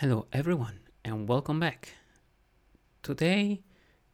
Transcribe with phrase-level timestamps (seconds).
[0.00, 1.94] Hello, everyone, and welcome back.
[3.02, 3.60] Today,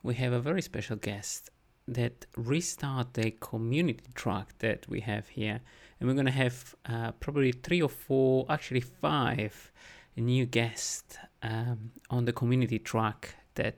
[0.03, 1.51] we have a very special guest
[1.87, 5.61] that restart the community track that we have here,
[6.01, 9.71] and we're to have uh, probably three or four, actually five
[10.17, 13.77] new guests um, on the community track that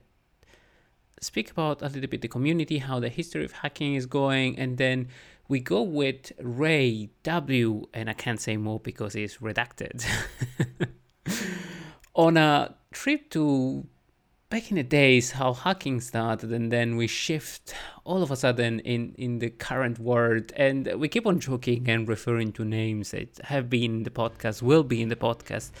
[1.21, 4.79] speak about a little bit the community, how the history of hacking is going, and
[4.79, 5.09] then
[5.47, 10.03] we go with Ray W, and I can't say more because it's redacted.
[12.19, 13.87] on a trip to
[14.49, 17.73] back in the days how hacking started and then we shift
[18.03, 22.09] all of a sudden in in the current world and we keep on joking and
[22.09, 25.71] referring to names that have been in the podcast will be in the podcast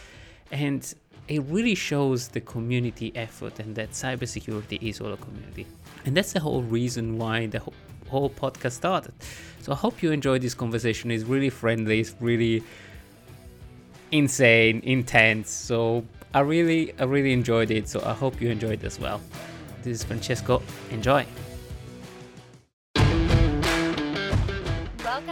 [0.49, 0.93] and
[1.27, 5.67] it really shows the community effort and that cybersecurity is all a community.
[6.05, 7.61] And that's the whole reason why the
[8.07, 9.13] whole podcast started.
[9.61, 11.11] So i hope you enjoyed this conversation.
[11.11, 12.63] It's really friendly it's really
[14.11, 17.89] insane intense so I really, I really enjoyed it.
[17.89, 19.21] So I hope you enjoyed as well.
[19.83, 20.61] This is Francesco.
[20.91, 21.25] Enjoy.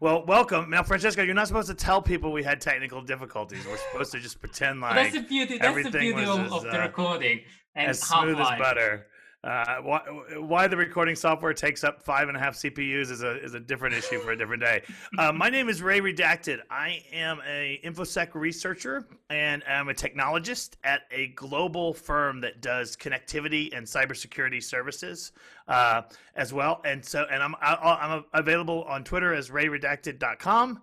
[0.00, 0.70] Well, welcome.
[0.70, 3.66] Now, Francesco, you're not supposed to tell people we had technical difficulties.
[3.68, 5.58] We're supposed to just pretend like well, that's the beauty.
[5.58, 7.40] That's the beauty of, as, of, the uh, recording
[7.74, 9.08] and as smooth as butter.
[9.44, 10.00] Uh, why,
[10.36, 13.60] why, the recording software takes up five and a half CPUs is a is a
[13.60, 14.82] different issue for a different day.
[15.16, 16.58] Uh, my name is Ray Redacted.
[16.70, 22.96] I am a infosec researcher and I'm a technologist at a global firm that does
[22.96, 25.30] connectivity and cybersecurity services
[25.68, 26.02] uh,
[26.34, 26.80] as well.
[26.84, 30.82] And so, and I'm I'm available on Twitter as RayRedacted.com.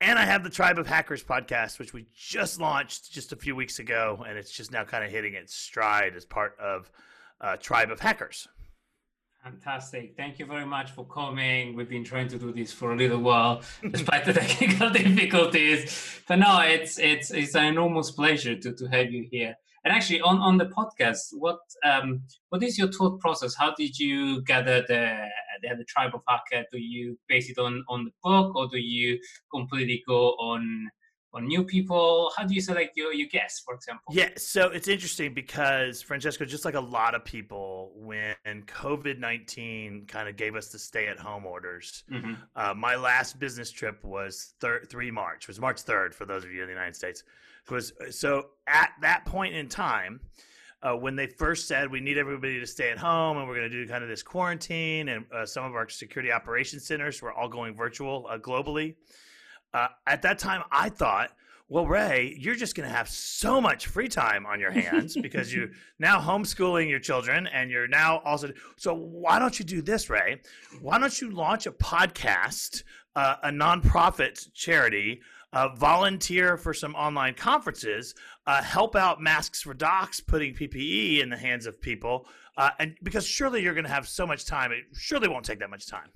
[0.00, 3.54] And I have the Tribe of Hackers podcast, which we just launched just a few
[3.54, 6.90] weeks ago, and it's just now kind of hitting its stride as part of
[7.40, 8.48] uh, tribe of hackers.
[9.42, 10.14] Fantastic.
[10.16, 11.76] Thank you very much for coming.
[11.76, 16.20] We've been trying to do this for a little while, despite the technical difficulties.
[16.26, 19.54] But no, it's it's it's an enormous pleasure to, to have you here.
[19.84, 23.54] And actually, on, on the podcast, what um, what is your thought process?
[23.54, 25.26] How did you gather the
[25.60, 26.64] the, the tribe of hacker?
[26.72, 29.18] Do you base it on on the book, or do you
[29.52, 30.88] completely go on
[31.34, 32.30] on new people?
[32.36, 34.14] How do you select your, your guests, for example?
[34.14, 40.06] Yeah, so it's interesting because Francesco, just like a lot of people, when COVID nineteen
[40.06, 42.34] kind of gave us the stay at home orders, mm-hmm.
[42.56, 45.48] uh, my last business trip was thir- three March.
[45.48, 47.24] Was March third for those of you in the United States.
[47.66, 50.20] It was so at that point in time.
[50.82, 53.70] Uh, when they first said we need everybody to stay at home and we're going
[53.70, 57.32] to do kind of this quarantine and uh, some of our security operations centers were
[57.32, 58.94] all going virtual uh, globally
[59.74, 61.32] uh, at that time, I thought,
[61.68, 65.52] well, Ray, you're just going to have so much free time on your hands because
[65.52, 68.52] you're now homeschooling your children and you're now also.
[68.76, 70.40] So, why don't you do this, Ray?
[70.80, 72.84] Why don't you launch a podcast,
[73.16, 78.14] uh, a nonprofit charity, uh, volunteer for some online conferences,
[78.46, 82.26] uh, help out Masks for Docs, putting PPE in the hands of people?
[82.56, 85.58] Uh, and because surely you're going to have so much time, it surely won't take
[85.58, 86.10] that much time.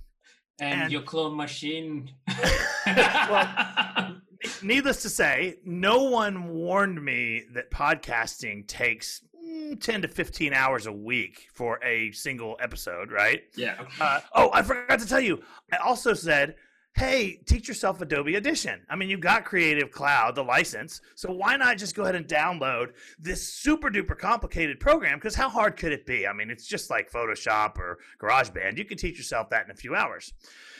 [0.61, 2.11] And, and your clone machine.
[2.87, 4.17] well,
[4.63, 10.87] needless to say, no one warned me that podcasting takes mm, 10 to 15 hours
[10.87, 13.43] a week for a single episode, right?
[13.57, 13.77] Yeah.
[14.01, 15.43] Uh, oh, I forgot to tell you.
[15.73, 16.57] I also said
[16.99, 18.81] hey, teach yourself Adobe Audition.
[18.91, 22.27] I mean, you've got Creative Cloud, the license, so why not just go ahead and
[22.27, 22.89] download
[23.21, 25.19] this super duper complicated program?
[25.19, 26.27] Because how hard could it be?
[26.27, 28.77] I mean, it's just like Photoshop or GarageBand.
[28.77, 30.33] You can teach yourself that in a few hours.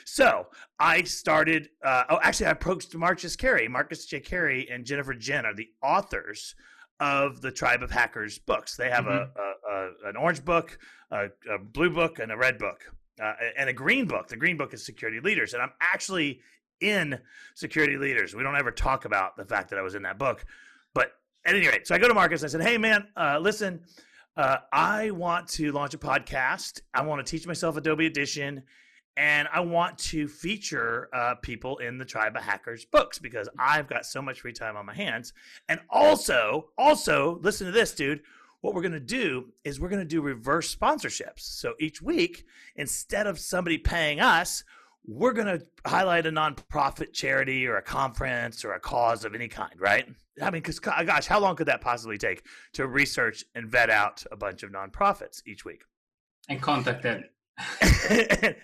[0.05, 0.49] So
[0.81, 1.69] I started.
[1.85, 3.69] Uh, oh, actually, I approached Marcus Carey.
[3.69, 4.19] Marcus J.
[4.19, 6.57] Carey and Jennifer Jin are the authors
[6.99, 8.77] of the Tribe of Hackers books.
[8.77, 9.39] They have mm-hmm.
[9.39, 10.79] a, a, a, an orange book,
[11.13, 14.29] a, a blue book, and a red book uh, and a green book.
[14.29, 16.41] The green book is security leaders, and I'm actually
[16.81, 17.19] in
[17.55, 18.35] security leaders.
[18.35, 20.45] We don't ever talk about the fact that I was in that book,
[20.95, 21.13] but
[21.45, 22.45] at any rate, so I go to Marcus.
[22.45, 23.81] I said, "Hey, man, uh, listen."
[24.37, 26.83] Uh, I want to launch a podcast.
[26.95, 28.63] I want to teach myself Adobe Audition,
[29.17, 33.89] and I want to feature uh, people in the Tribe of Hackers books because I've
[33.89, 35.33] got so much free time on my hands.
[35.69, 38.23] And also, also, listen to this, dude.
[38.61, 41.41] What we're going to do is we're going to do reverse sponsorships.
[41.41, 42.45] So each week,
[42.77, 44.65] instead of somebody paying us,
[45.07, 49.49] we're going to highlight a nonprofit charity or a conference or a cause of any
[49.49, 50.07] kind, right?
[50.43, 52.45] I mean, because gosh, how long could that possibly take
[52.75, 55.83] to research and vet out a bunch of nonprofits each week?
[56.49, 57.25] And contact them.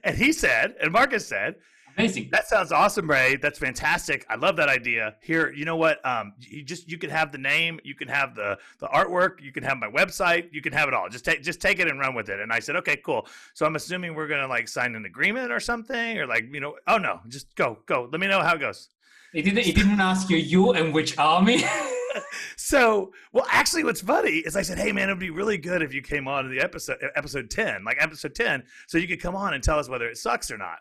[0.04, 1.56] and he said, and Marcus said,
[1.96, 2.28] Amazing.
[2.32, 3.36] That sounds awesome, Ray.
[3.36, 4.26] That's fantastic.
[4.28, 5.14] I love that idea.
[5.20, 6.04] Here, you know what?
[6.04, 9.52] Um, you just you can have the name, you can have the the artwork, you
[9.52, 11.08] can have my website, you can have it all.
[11.08, 12.40] Just take just take it and run with it.
[12.40, 13.26] And I said, okay, cool.
[13.54, 16.74] So I'm assuming we're gonna like sign an agreement or something, or like you know,
[16.88, 18.08] oh no, just go go.
[18.10, 18.88] Let me know how it goes.
[19.32, 19.64] He didn't.
[19.64, 21.62] He didn't ask you you and which army.
[22.56, 25.82] so well actually what's funny is i said hey man it would be really good
[25.82, 29.20] if you came on to the episode episode 10 like episode 10 so you could
[29.20, 30.78] come on and tell us whether it sucks or not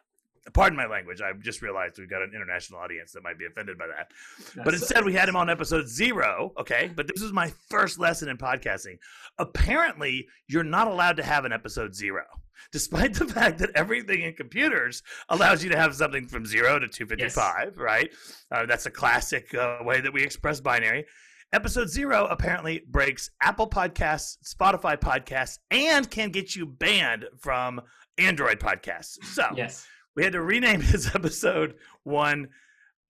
[0.51, 1.21] pardon my language.
[1.21, 4.11] I just realized we've got an international audience that might be offended by that.
[4.55, 6.51] That's but instead, we had him on episode zero.
[6.59, 6.91] Okay.
[6.93, 8.97] But this was my first lesson in podcasting.
[9.39, 12.23] Apparently, you're not allowed to have an episode zero,
[12.71, 16.87] despite the fact that everything in computers allows you to have something from zero to
[16.87, 17.77] 255, yes.
[17.77, 18.09] right?
[18.51, 21.05] Uh, that's a classic uh, way that we express binary.
[21.53, 27.79] Episode zero apparently breaks Apple Podcasts, Spotify Podcasts, and can get you banned from
[28.17, 29.23] Android podcasts.
[29.23, 32.49] So, yes we had to rename this episode one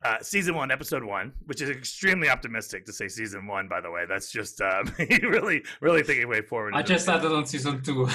[0.04, 3.70] uh, season one, episode one, which is extremely optimistic to say season one.
[3.70, 4.84] By the way, that's just uh,
[5.22, 6.74] really, really thinking way forward.
[6.76, 8.10] I just started on season two.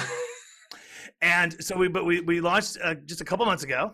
[1.21, 3.93] and so we, but we we launched uh, just a couple months ago,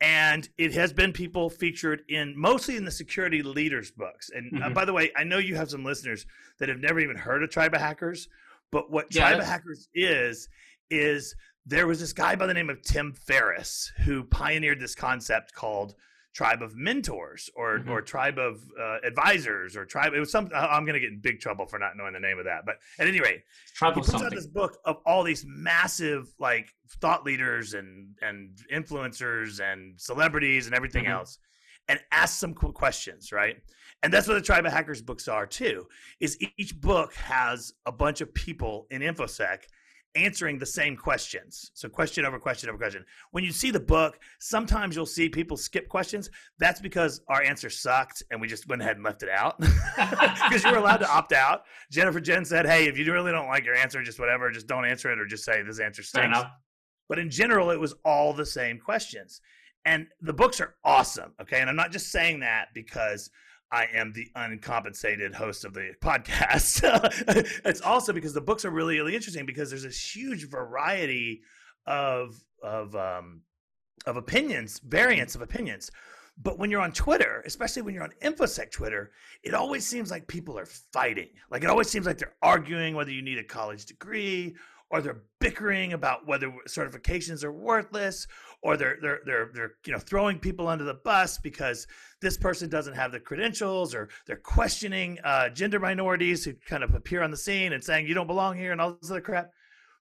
[0.00, 4.30] and it has been people featured in mostly in the security leaders books.
[4.34, 4.74] And uh, mm-hmm.
[4.74, 6.26] by the way, I know you have some listeners
[6.58, 8.28] that have never even heard of Tribe of Hackers,
[8.72, 10.48] but what yeah, Tribe of Hackers is
[10.90, 11.36] is
[11.66, 15.94] there was this guy by the name of Tim Ferriss who pioneered this concept called
[16.32, 17.90] tribe of mentors or mm-hmm.
[17.90, 21.18] or tribe of uh, advisors or tribe it was some i'm going to get in
[21.18, 23.42] big trouble for not knowing the name of that but at any rate
[23.74, 24.26] tribe he puts something.
[24.26, 26.68] out this book of all these massive like
[27.00, 31.14] thought leaders and and influencers and celebrities and everything mm-hmm.
[31.14, 31.38] else
[31.88, 33.56] and asks some cool questions right
[34.04, 35.84] and that's what the tribe of hackers books are too
[36.20, 39.64] is each book has a bunch of people in infosec
[40.14, 41.70] answering the same questions.
[41.74, 43.04] So question over question over question.
[43.30, 46.30] When you see the book, sometimes you'll see people skip questions.
[46.58, 50.64] That's because our answer sucked and we just went ahead and left it out because
[50.64, 51.62] you were allowed to opt out.
[51.90, 54.84] Jennifer Jin said, "Hey, if you really don't like your answer, just whatever, just don't
[54.84, 56.38] answer it or just say this answer stinks."
[57.08, 59.40] But in general, it was all the same questions.
[59.84, 61.60] And the books are awesome, okay?
[61.60, 63.30] And I'm not just saying that because
[63.72, 66.82] I am the uncompensated host of the podcast.
[67.64, 71.42] it's also because the books are really, really interesting because there's this huge variety
[71.86, 73.42] of of um,
[74.06, 75.90] of opinions, variants of opinions.
[76.42, 79.12] But when you're on Twitter, especially when you're on InfoSec Twitter,
[79.42, 81.28] it always seems like people are fighting.
[81.50, 84.56] Like it always seems like they're arguing whether you need a college degree
[84.90, 88.26] or they're bickering about whether certifications are worthless
[88.62, 91.86] or they're they're they're they're you know throwing people under the bus because
[92.20, 96.94] this person doesn't have the credentials or they're questioning uh, gender minorities who kind of
[96.94, 99.50] appear on the scene and saying you don't belong here and all this other crap.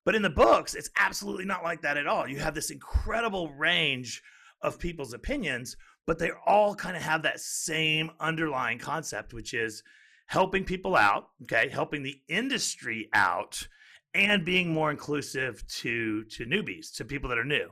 [0.05, 2.27] But in the books it's absolutely not like that at all.
[2.27, 4.21] You have this incredible range
[4.61, 9.83] of people's opinions but they all kind of have that same underlying concept which is
[10.25, 13.67] helping people out okay helping the industry out
[14.13, 17.69] and being more inclusive to to newbies to people that are new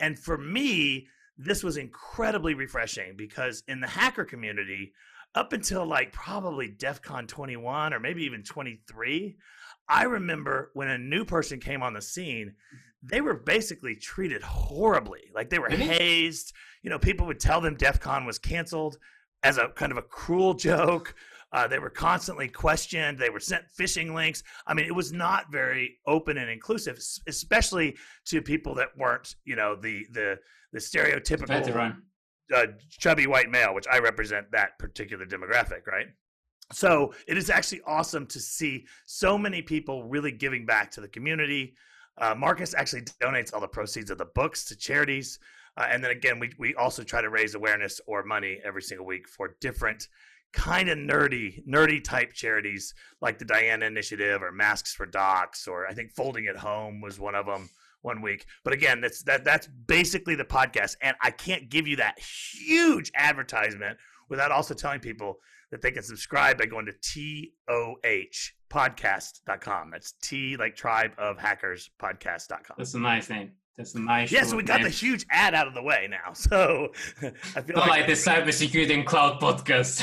[0.00, 4.92] and for me this was incredibly refreshing because in the hacker community
[5.34, 9.36] up until like probably def con 21 or maybe even 23
[9.88, 12.54] i remember when a new person came on the scene
[13.06, 15.30] they were basically treated horribly.
[15.34, 16.52] Like they were hazed.
[16.82, 18.98] You know people would tell them def con was canceled
[19.42, 21.14] as a kind of a cruel joke
[21.54, 23.16] uh, they were constantly questioned.
[23.16, 24.42] They were sent phishing links.
[24.66, 27.96] I mean, it was not very open and inclusive, especially
[28.26, 30.36] to people that weren't, you know, the the
[30.72, 31.94] the stereotypical
[32.52, 36.08] uh, chubby white male, which I represent that particular demographic, right?
[36.72, 41.08] So it is actually awesome to see so many people really giving back to the
[41.08, 41.74] community.
[42.18, 45.38] Uh, Marcus actually donates all the proceeds of the books to charities.
[45.76, 49.06] Uh, and then again, we, we also try to raise awareness or money every single
[49.06, 50.08] week for different
[50.54, 55.86] kind of nerdy, nerdy type charities like the Diana Initiative or Masks for Docs, or
[55.86, 57.68] I think Folding at Home was one of them
[58.02, 58.46] one week.
[58.62, 63.10] But again, that's that that's basically the podcast, and I can't give you that huge
[63.16, 65.38] advertisement without also telling people
[65.70, 66.92] that they can subscribe by going to
[67.68, 67.96] toh
[68.72, 69.90] tohpodcast.com.
[69.90, 72.76] That's T like tribe of hackers podcast.com.
[72.78, 73.52] That's a nice name.
[73.76, 74.30] That's a nice.
[74.30, 74.84] Yes, yeah, so we got name.
[74.84, 76.32] the huge ad out of the way now.
[76.44, 76.92] So
[77.56, 80.02] I feel like, like the cybersecurity and cloud podcast.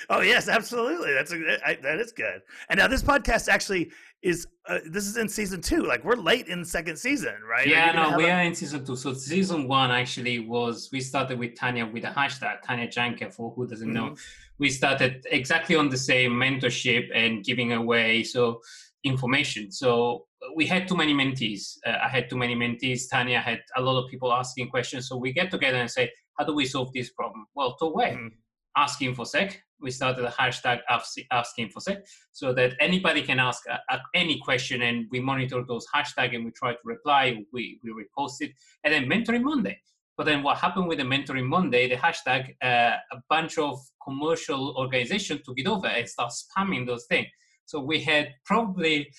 [0.10, 1.12] oh yes, absolutely.
[1.12, 2.40] That's a, I, that is good.
[2.68, 5.82] And now this podcast actually is uh, this is in season two.
[5.82, 7.66] Like we're late in the second season, right?
[7.66, 8.32] Yeah, no, we a...
[8.32, 8.96] are in season two.
[8.96, 13.52] So season one actually was we started with Tanya with a hashtag Tanya Janca for
[13.54, 13.96] who doesn't mm-hmm.
[14.08, 14.16] know.
[14.58, 18.62] We started exactly on the same mentorship and giving away so
[19.04, 19.70] information.
[19.70, 21.78] So we had too many mentees.
[21.86, 23.08] Uh, I had too many mentees.
[23.10, 25.08] Tanya had a lot of people asking questions.
[25.08, 27.46] So we get together and say, how do we solve this problem?
[27.54, 28.28] Well, to way, mm-hmm.
[28.76, 29.54] ask InfoSec.
[29.80, 34.82] We started a hashtag ask InfoSec so that anybody can ask uh, uh, any question
[34.82, 37.44] and we monitor those hashtags and we try to reply.
[37.52, 38.52] We, we repost it.
[38.84, 39.80] And then Mentoring Monday.
[40.16, 44.76] But then what happened with the Mentoring Monday, the hashtag, uh, a bunch of commercial
[44.76, 47.26] organizations took it over and start spamming those things.
[47.64, 49.10] So we had probably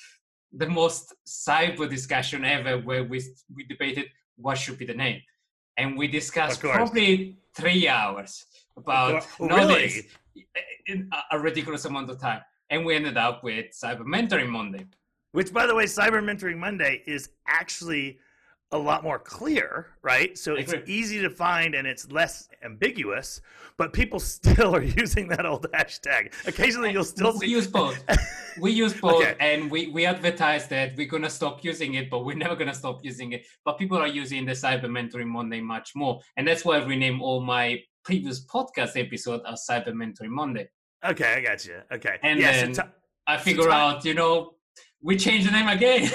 [0.56, 3.22] the most cyber discussion ever where we,
[3.54, 4.06] we debated
[4.38, 5.22] what should be the name.
[5.78, 8.46] And we discussed probably three hours
[8.78, 10.06] about oh, really?
[10.88, 12.42] in a ridiculous amount of time.
[12.70, 14.86] And we ended up with Cyber Mentoring Monday.
[15.32, 18.20] Which, by the way, Cyber Mentoring Monday is actually
[18.74, 20.38] a lot more clear, right?
[20.38, 23.40] So it's easy to find and it's less ambiguous,
[23.78, 26.34] but people still are using that old hashtag.
[26.46, 27.48] Occasionally you'll still we see.
[27.48, 28.04] use both.
[28.60, 29.36] we use both okay.
[29.40, 32.68] and we, we advertise that we're going to stop using it, but we're never going
[32.68, 33.46] to stop using it.
[33.64, 36.20] But people are using the Cyber Mentoring Monday much more.
[36.36, 40.68] And that's why I rename all my previous podcast episode as Cyber Mentoring Monday.
[41.06, 41.80] Okay, I got you.
[41.92, 42.18] Okay.
[42.24, 42.90] And yeah, then so t-
[43.28, 44.56] I figure so t- out, you know,
[45.02, 46.10] we change the name again.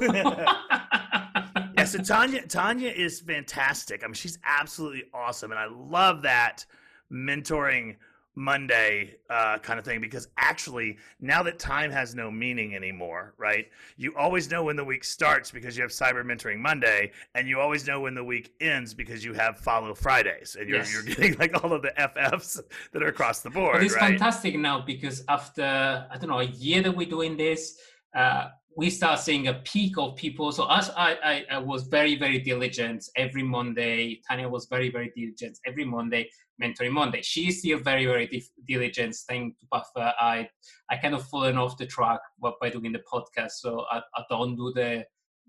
[1.92, 4.02] yeah, so Tanya Tanya is fantastic.
[4.02, 6.64] I mean, she's absolutely awesome, and I love that
[7.12, 7.96] mentoring
[8.36, 13.66] Monday uh, kind of thing because actually now that time has no meaning anymore, right?
[13.96, 17.60] You always know when the week starts because you have Cyber Mentoring Monday, and you
[17.60, 20.92] always know when the week ends because you have Follow Fridays, and you're yes.
[20.92, 22.60] you're getting like all of the FFs
[22.92, 23.74] that are across the board.
[23.74, 24.10] But it's right?
[24.10, 27.78] fantastic now because after I don't know a year that we're doing this.
[28.14, 30.50] Uh, we start seeing a peak of people.
[30.50, 34.20] So as I, I, I, was very, very diligent every Monday.
[34.28, 36.28] Tanya was very, very diligent every Monday,
[36.62, 37.22] mentoring Monday.
[37.22, 40.12] She is still very, very di- diligent, staying to buffer.
[40.20, 40.48] I,
[40.90, 42.20] I kind of fallen off the track
[42.60, 43.52] by doing the podcast.
[43.52, 45.04] So I, I don't do the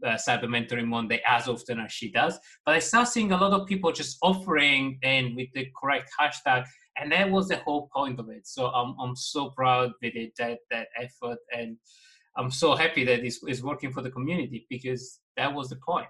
[0.05, 2.37] uh, cyber mentoring Monday as often as she does.
[2.65, 6.65] But I start seeing a lot of people just offering and with the correct hashtag.
[6.97, 8.47] And that was the whole point of it.
[8.47, 11.39] So I'm, I'm so proud with it, that, that effort.
[11.51, 11.77] And
[12.37, 16.07] I'm so happy that it's, it's working for the community because that was the point.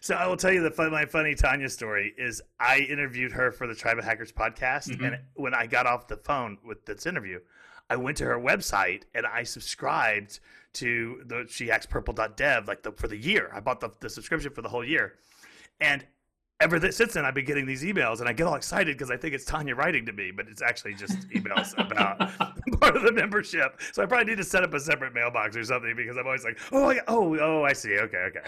[0.00, 3.52] So I will tell you the fun, my funny Tanya story is I interviewed her
[3.52, 5.04] for the Tribe of Hackers podcast, mm-hmm.
[5.04, 7.40] and when I got off the phone with this interview,
[7.88, 10.40] I went to her website and I subscribed
[10.74, 13.50] to the shehackspurple.dev like the for the year.
[13.54, 15.14] I bought the, the subscription for the whole year,
[15.80, 16.04] and
[16.60, 19.16] ever since then, I've been getting these emails, and I get all excited because I
[19.16, 22.18] think it's Tanya writing to me, but it's actually just emails about
[22.80, 23.80] part of the membership.
[23.92, 26.44] So I probably need to set up a separate mailbox or something because I'm always
[26.44, 27.98] like, oh, oh, oh, I see.
[27.98, 28.40] Okay, okay.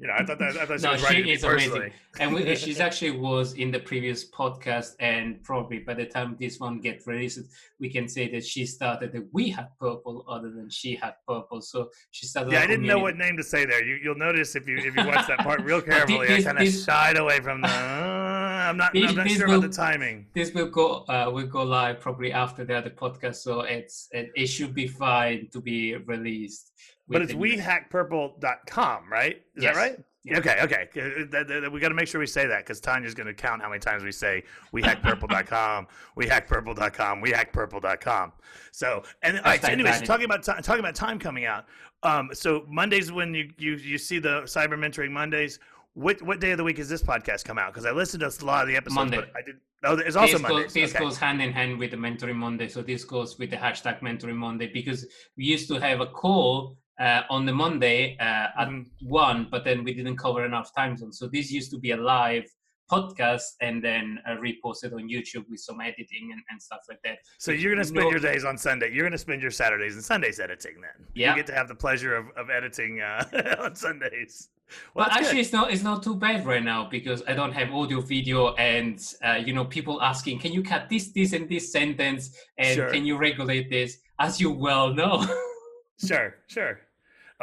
[0.00, 2.56] You know, I thought that I thought she no, was she is amazing, and we,
[2.56, 7.06] she's actually was in the previous podcast, and probably by the time this one gets
[7.06, 7.38] released,
[7.78, 11.60] we can say that she started the We Hack Purple, other than She Hacks Purple.
[11.60, 12.52] So she started.
[12.52, 13.84] Yeah, I didn't know what name to say there.
[13.84, 16.66] You, will notice if you if you watch that part real carefully, this, I kind
[16.66, 17.68] of shied away from the.
[17.68, 18.92] Uh, I'm not.
[18.94, 20.26] This, I'm not sure will, about the timing.
[20.34, 21.04] This will go.
[21.08, 24.88] Uh, will go live probably after the other podcast, so it's it, it should be
[24.88, 26.72] fine to be released.
[27.08, 29.42] But it's wehackpurple.com, right?
[29.56, 29.74] Is yes.
[29.74, 30.04] that right?
[30.24, 30.38] Yeah.
[30.38, 30.88] Okay, okay.
[30.96, 33.68] Uh, we got to make sure we say that because Tanya's going to count how
[33.68, 34.42] many times we say
[34.72, 38.32] wehackpurple.com, wehackpurple.com, wehackpurple.com.
[38.72, 41.66] So, and all right, so anyways, talking about talking about time coming out.
[42.04, 45.58] Um, so Mondays when you, you you see the Cyber Mentoring Mondays.
[45.92, 47.72] What what day of the week is this podcast come out?
[47.72, 49.18] Because I listened to a lot of the episodes, Monday.
[49.18, 49.56] but I did.
[49.84, 50.62] Oh, it's also this Monday.
[50.62, 51.04] Goes, this okay.
[51.04, 52.68] goes hand in hand with the Mentoring Monday.
[52.68, 55.06] So this goes with the hashtag Mentoring Monday because
[55.36, 58.86] we used to have a call uh, on the Monday uh, at mm.
[59.02, 61.18] one, but then we didn't cover enough time zones.
[61.18, 62.44] So this used to be a live
[62.90, 67.18] podcast and then uh, reposted on YouTube with some editing and, and stuff like that.
[67.38, 68.92] So you're going to spend no, your days on Sunday.
[68.92, 71.06] You're going to spend your Saturdays and Sundays editing then.
[71.14, 71.30] Yeah.
[71.30, 74.50] You get to have the pleasure of, of editing uh, on Sundays.
[74.94, 75.40] Well, but actually, good.
[75.40, 78.98] it's not it's not too bad right now because I don't have audio, video, and
[79.22, 82.90] uh, you know people asking, can you cut this, this, and this sentence, and sure.
[82.90, 83.98] can you regulate this?
[84.18, 85.26] As you well know.
[86.04, 86.80] sure, sure.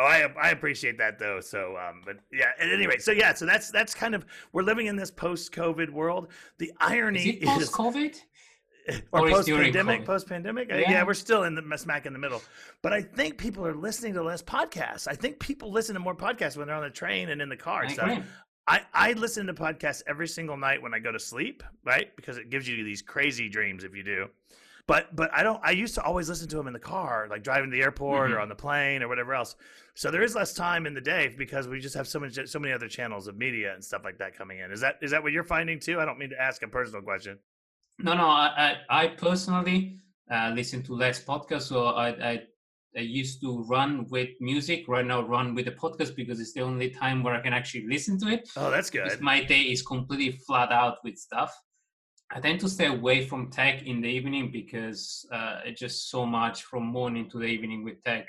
[0.02, 1.40] Oh, I I appreciate that though.
[1.40, 2.52] So, um, but yeah.
[2.60, 5.92] At any rate, so yeah, so that's that's kind of we're living in this post-COVID
[5.92, 6.30] world.
[6.58, 8.20] The irony is post-COVID.
[9.12, 10.68] or, or post pandemic, post pandemic.
[10.68, 10.80] Yeah.
[10.80, 11.04] yeah.
[11.04, 12.42] we're still in the smack in the middle.
[12.82, 15.08] But I think people are listening to less podcasts.
[15.08, 17.56] I think people listen to more podcasts when they're on the train and in the
[17.56, 17.86] car.
[17.86, 18.24] I so
[18.68, 22.16] I, I listen to podcasts every single night when I go to sleep, right?
[22.16, 24.30] Because it gives you these crazy dreams if you do.
[24.92, 25.62] But but I don't.
[25.64, 28.28] I used to always listen to them in the car, like driving to the airport
[28.28, 28.38] mm-hmm.
[28.38, 29.56] or on the plane or whatever else.
[29.96, 32.60] So there is less time in the day because we just have so many so
[32.60, 34.70] many other channels of media and stuff like that coming in.
[34.70, 36.02] Is that is that what you're finding too?
[36.02, 37.40] I don't mean to ask a personal question.
[38.00, 38.28] No, no.
[38.28, 42.42] I I, I personally uh, listen to less podcasts, so I, I
[42.98, 44.90] I used to run with music.
[44.90, 47.88] Right now, run with the podcast because it's the only time where I can actually
[47.88, 48.50] listen to it.
[48.58, 49.22] Oh, that's good.
[49.22, 51.58] My day is completely flat out with stuff.
[52.34, 56.26] I tend to stay away from tech in the evening because uh, it's just so
[56.26, 58.28] much from morning to the evening with tech.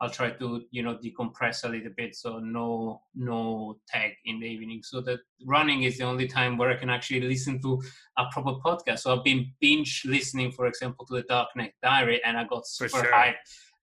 [0.00, 4.46] I'll try to you know decompress a little bit, so no no tech in the
[4.46, 4.82] evening.
[4.82, 7.80] So that running is the only time where I can actually listen to
[8.18, 9.00] a proper podcast.
[9.00, 12.88] So I've been binge listening, for example, to the Darknet Diary, and I got super
[12.88, 13.12] sure.
[13.12, 13.34] hyped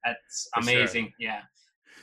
[0.04, 1.06] that's amazing.
[1.06, 1.14] Sure.
[1.20, 1.42] Yeah.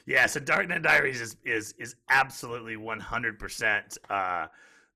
[0.06, 0.26] Yeah.
[0.26, 4.46] So Darknet Diaries is is is absolutely one hundred percent uh,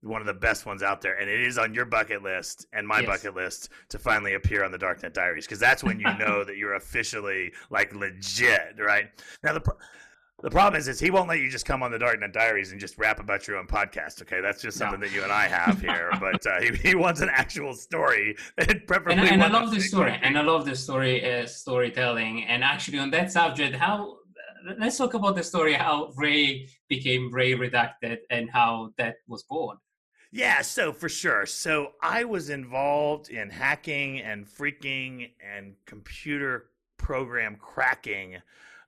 [0.03, 2.87] one of the best ones out there, and it is on your bucket list and
[2.87, 3.07] my yes.
[3.07, 6.57] bucket list to finally appear on the Darknet Diaries because that's when you know that
[6.57, 9.11] you're officially like legit, right?
[9.43, 9.63] Now the.
[10.43, 12.81] The problem is, is he won't let you just come on the Darknet Diaries and
[12.81, 14.21] just rap about your own podcast.
[14.23, 15.07] Okay, that's just something no.
[15.07, 16.11] that you and I have here.
[16.21, 19.29] but uh, he, he wants an actual story, and preferably.
[19.29, 22.43] And, and I love the story, and I love the story uh, storytelling.
[22.47, 24.17] And actually, on that subject, how
[24.79, 29.77] let's talk about the story how Ray became Ray Redacted and how that was born.
[30.33, 31.45] Yeah, so for sure.
[31.45, 38.39] So I was involved in hacking and freaking and computer program cracking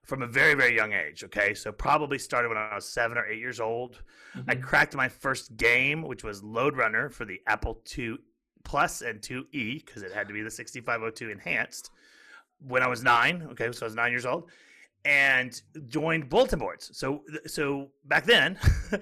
[0.03, 3.25] from a very very young age okay so probably started when i was seven or
[3.25, 4.01] eight years old
[4.35, 4.49] mm-hmm.
[4.49, 8.15] i cracked my first game which was Lode Runner for the apple ii
[8.63, 11.91] plus and 2e because it had to be the 6502 enhanced
[12.65, 14.49] when i was nine okay so i was nine years old
[15.03, 18.57] and joined bulletin boards so so back then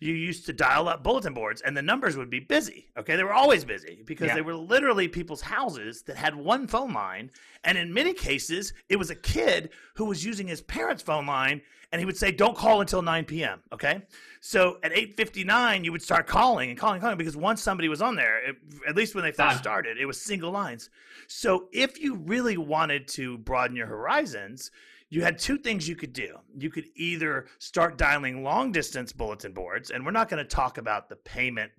[0.00, 2.88] you used to dial up bulletin boards and the numbers would be busy.
[2.98, 3.16] Okay.
[3.16, 4.34] They were always busy because yeah.
[4.34, 7.30] they were literally people's houses that had one phone line.
[7.62, 11.62] And in many cases, it was a kid who was using his parents' phone line
[11.92, 13.60] and he would say, don't call until 9 p.m.
[13.72, 14.02] Okay.
[14.40, 18.02] So at 8.59, you would start calling and calling and calling because once somebody was
[18.02, 18.56] on there, it,
[18.88, 20.90] at least when they first started, it was single lines.
[21.28, 24.72] So if you really wanted to broaden your horizons,
[25.14, 26.36] you had two things you could do.
[26.58, 30.78] You could either start dialing long distance bulletin boards, and we're not going to talk
[30.78, 31.70] about the payment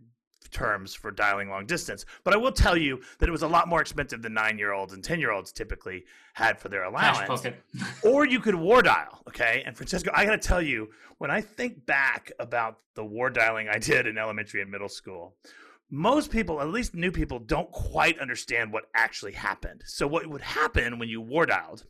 [0.52, 3.68] terms for dialing long distance, but I will tell you that it was a lot
[3.68, 7.18] more expensive than nine year olds and 10 year olds typically had for their allowance.
[8.04, 9.64] or you could war dial, okay?
[9.66, 13.68] And Francesco, I got to tell you, when I think back about the war dialing
[13.68, 15.36] I did in elementary and middle school,
[15.92, 19.84] most people, at least new people, don't quite understand what actually happened.
[19.86, 21.86] So, what would happen when you war dialed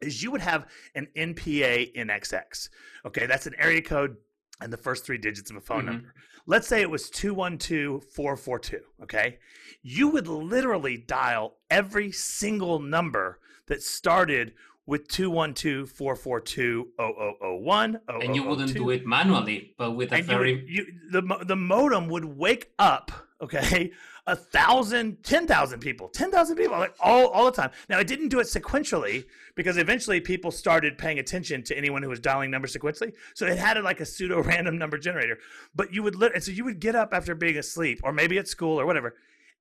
[0.00, 2.68] is you would have an NPA NXX.
[3.06, 4.16] Okay, that's an area code
[4.60, 5.86] and the first three digits of a phone mm-hmm.
[5.86, 6.14] number.
[6.46, 9.38] Let's say it was 212442, okay?
[9.82, 14.54] You would literally dial every single number that started
[14.86, 20.86] with 212-442-0001 and you wouldn't do it manually but with a and very you, you,
[21.10, 23.92] the, the modem would wake up okay?
[24.26, 27.70] A thousand ten thousand people ten thousand people like all, all the time.
[27.88, 29.24] Now i didn't do it sequentially
[29.54, 33.14] because eventually people started paying attention to anyone who was dialing numbers sequentially.
[33.34, 35.38] So it had like a pseudo random number generator.
[35.74, 38.48] But you would and so you would get up after being asleep or maybe at
[38.48, 39.14] school or whatever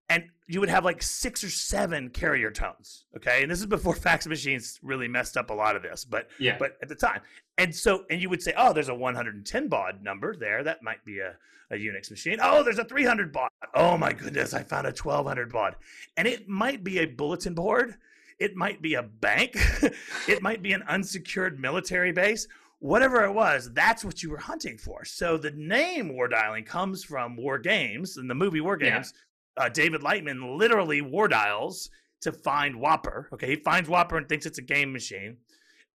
[0.09, 3.41] and you would have like six or seven carrier tones okay?
[3.41, 6.57] And this is before fax machines really messed up a lot of this but yeah.
[6.57, 7.21] but at the time.
[7.57, 10.63] And so and you would say oh there's a 110 baud number there.
[10.63, 11.35] That might be a,
[11.71, 12.37] a unix machine.
[12.41, 13.49] Oh there's a 300 baud.
[13.73, 15.75] Oh my goodness i found a 1200 baud.
[16.15, 17.95] And it might be a bulletin board.
[18.39, 19.57] It might be a bank.
[20.27, 22.47] It might be an unsecured military base.
[22.79, 25.03] Whatever it was, that's what you were hunting for.
[25.05, 29.13] So the name War Dialing comes from War Games and the movie War Games,
[29.57, 31.89] uh, David Lightman literally war dials
[32.21, 33.31] to find WOPR.
[33.33, 35.37] Okay, he finds WOPR and thinks it's a game machine,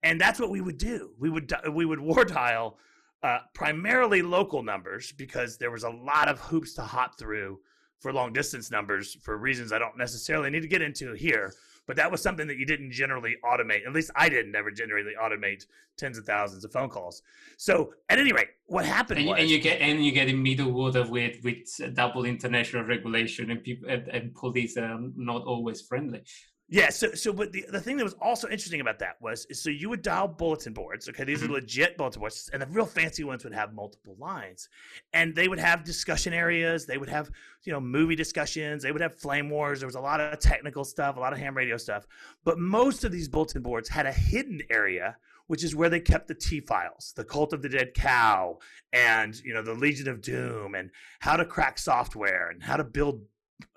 [0.02, 1.12] and that's what we would do.
[1.18, 2.78] We would we would war dial
[3.22, 7.60] uh, primarily local numbers because there was a lot of hoops to hop through
[8.00, 11.52] for long distance numbers for reasons I don't necessarily need to get into here
[11.86, 13.86] but that was something that you didn't generally automate.
[13.86, 15.64] At least I didn't ever generally automate
[15.96, 17.22] tens of thousands of phone calls.
[17.56, 20.42] So at any rate, what happened and, was, and you get and you get in
[20.42, 25.80] middle water with with double international regulation and people and, and police are not always
[25.80, 26.22] friendly.
[26.72, 29.68] Yeah, so so but the, the thing that was also interesting about that was so
[29.68, 31.06] you would dial bulletin boards.
[31.06, 31.50] Okay, these mm-hmm.
[31.50, 34.70] are legit bulletin boards, and the real fancy ones would have multiple lines,
[35.12, 36.86] and they would have discussion areas.
[36.86, 37.30] They would have
[37.64, 38.82] you know movie discussions.
[38.82, 39.80] They would have flame wars.
[39.80, 42.06] There was a lot of technical stuff, a lot of ham radio stuff,
[42.42, 46.28] but most of these bulletin boards had a hidden area which is where they kept
[46.28, 48.58] the T files, the Cult of the Dead Cow,
[48.92, 52.84] and you know the Legion of Doom, and how to crack software, and how to
[52.84, 53.20] build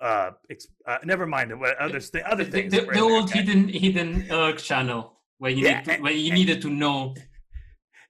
[0.00, 0.30] uh,
[0.86, 2.72] uh, never mind what other th- other things.
[2.72, 6.30] The, the, the old hidden hidden IRC channel where you yeah, need to, where you
[6.30, 7.14] and, needed to know.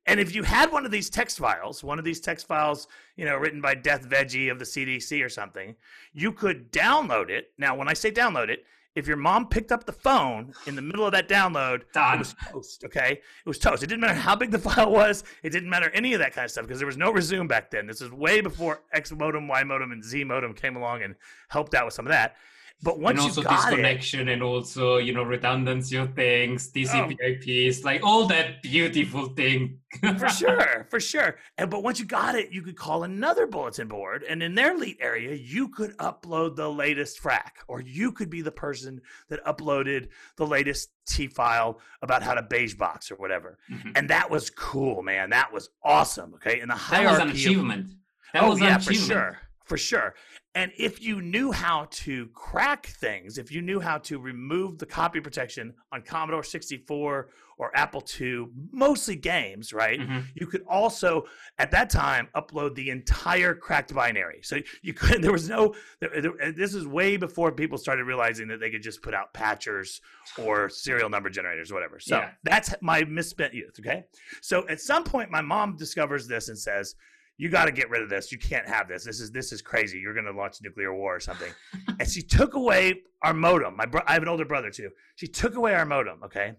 [0.07, 2.87] And if you had one of these text files, one of these text files,
[3.17, 5.75] you know, written by Deth Veggie of the CDC or something,
[6.13, 7.49] you could download it.
[7.59, 8.65] Now, when I say download it,
[8.97, 12.15] if your mom picked up the phone in the middle of that download, Done.
[12.15, 12.85] it was toast.
[12.85, 13.83] Okay, it was toast.
[13.83, 15.23] It didn't matter how big the file was.
[15.45, 17.71] It didn't matter any of that kind of stuff because there was no resume back
[17.71, 17.87] then.
[17.87, 21.15] This is way before X modem, Y modem, and Z modem came along and
[21.49, 22.37] helped out with some of that.
[22.83, 26.71] But once and also you got disconnection it, and also you know redundancy of things,
[26.73, 27.83] TCP/IPs, oh.
[27.85, 29.79] like all that beautiful thing.
[30.19, 31.37] for sure, for sure.
[31.57, 34.77] And but once you got it, you could call another bulletin board, and in their
[34.77, 39.43] lead area, you could upload the latest Phrack, or you could be the person that
[39.47, 43.59] uploaded the latest T file about how to beige box or whatever.
[43.71, 43.93] Mm-hmm.
[43.95, 45.31] And that was cool, man.
[45.31, 46.35] That was awesome.
[46.35, 47.17] Okay, and the hierarchy.
[47.17, 47.91] That was an achievement.
[48.35, 50.15] That oh was yeah, for sure, for sure.
[50.55, 54.87] And if you knew how to crack things, if you knew how to remove the
[54.87, 60.01] copy protection on Commodore 64 or Apple II, mostly games, right?
[60.01, 60.21] Mm-hmm.
[60.35, 61.25] You could also,
[61.59, 64.41] at that time, upload the entire cracked binary.
[64.43, 68.71] So you could, there was no, this is way before people started realizing that they
[68.71, 70.01] could just put out patchers
[70.39, 71.99] or serial number generators, whatever.
[71.99, 72.31] So yeah.
[72.45, 74.05] that's my misspent youth, okay?
[74.41, 76.95] So at some point, my mom discovers this and says,
[77.39, 78.33] you got to get rid of this.
[78.33, 79.05] You can't have this.
[79.05, 79.99] This is this is crazy.
[79.99, 81.53] You're going to launch nuclear war or something.
[82.01, 83.77] and she took away our modem.
[83.77, 84.91] My bro- I have an older brother too.
[85.17, 86.23] She took away our modem.
[86.25, 86.55] Okay,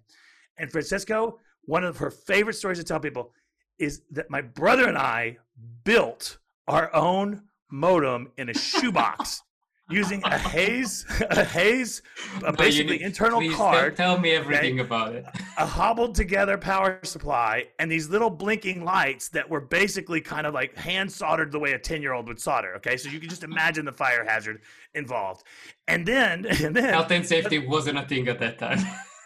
[0.57, 3.31] and Francesco, one of her favorite stories to tell people
[3.79, 5.37] is that my brother and I
[5.83, 6.37] built
[6.67, 9.43] our own modem in a shoebox
[9.89, 12.01] using a Hayes, a Hayes,
[12.43, 13.95] a basically internal card.
[13.95, 15.25] Tell me everything okay, about it.
[15.57, 20.53] a hobbled together power supply and these little blinking lights that were basically kind of
[20.53, 22.75] like hand soldered the way a 10 year old would solder.
[22.75, 22.97] Okay.
[22.97, 24.61] So you can just imagine the fire hazard
[24.93, 25.43] involved.
[25.87, 28.79] And then, and then health and safety wasn't a thing at that time.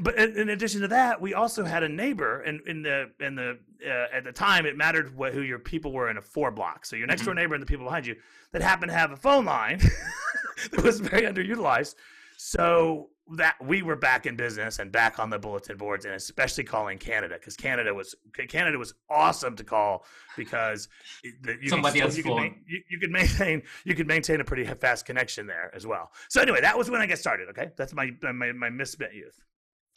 [0.00, 3.58] but in addition to that, we also had a neighbor, and in the in the
[3.84, 6.86] uh, at the time, it mattered what, who your people were in a four block.
[6.86, 7.40] So your next door mm-hmm.
[7.40, 8.14] neighbor and the people behind you
[8.52, 9.80] that happened to have a phone line
[10.70, 11.96] that was very underutilized.
[12.36, 16.62] So that we were back in business and back on the bulletin boards, and especially
[16.62, 18.14] calling Canada because Canada was
[18.48, 20.04] Canada was awesome to call
[20.36, 20.88] because
[21.24, 25.06] you somebody else you, could, you, you could maintain you could maintain a pretty fast
[25.06, 26.12] connection there as well.
[26.28, 27.48] So anyway, that was when I got started.
[27.48, 29.42] Okay, that's my my, my misspent youth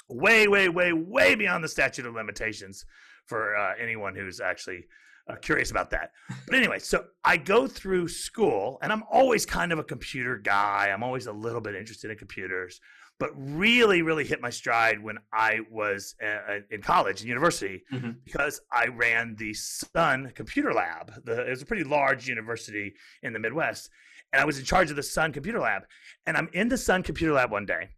[0.10, 2.86] way, way, way, way beyond the statute of limitations
[3.26, 4.86] for uh, anyone who's actually
[5.28, 6.12] uh, curious about that.
[6.48, 10.90] But anyway, so I go through school, and I'm always kind of a computer guy.
[10.94, 12.80] I'm always a little bit interested in computers,
[13.20, 17.84] but really, really hit my stride when I was uh, uh in college and university
[17.92, 18.12] mm-hmm.
[18.24, 21.14] because I ran the Sun Computer Lab.
[21.24, 23.90] The, it was a pretty large university in the Midwest,
[24.34, 25.84] and I was in charge of the Sun Computer Lab.
[26.26, 27.90] And I'm in the Sun Computer Lab one day,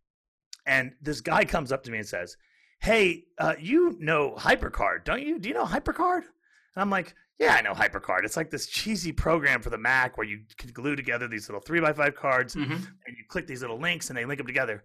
[0.67, 2.37] and this guy comes up to me and says,
[2.79, 5.39] "Hey, uh, you know HyperCard, don't you?
[5.39, 8.23] Do you know HyperCard?" And I'm like, "Yeah, I know HyperCard.
[8.23, 11.61] It's like this cheesy program for the Mac where you can glue together these little
[11.61, 12.73] three by five cards, mm-hmm.
[12.73, 14.83] and you click these little links, and they link them together."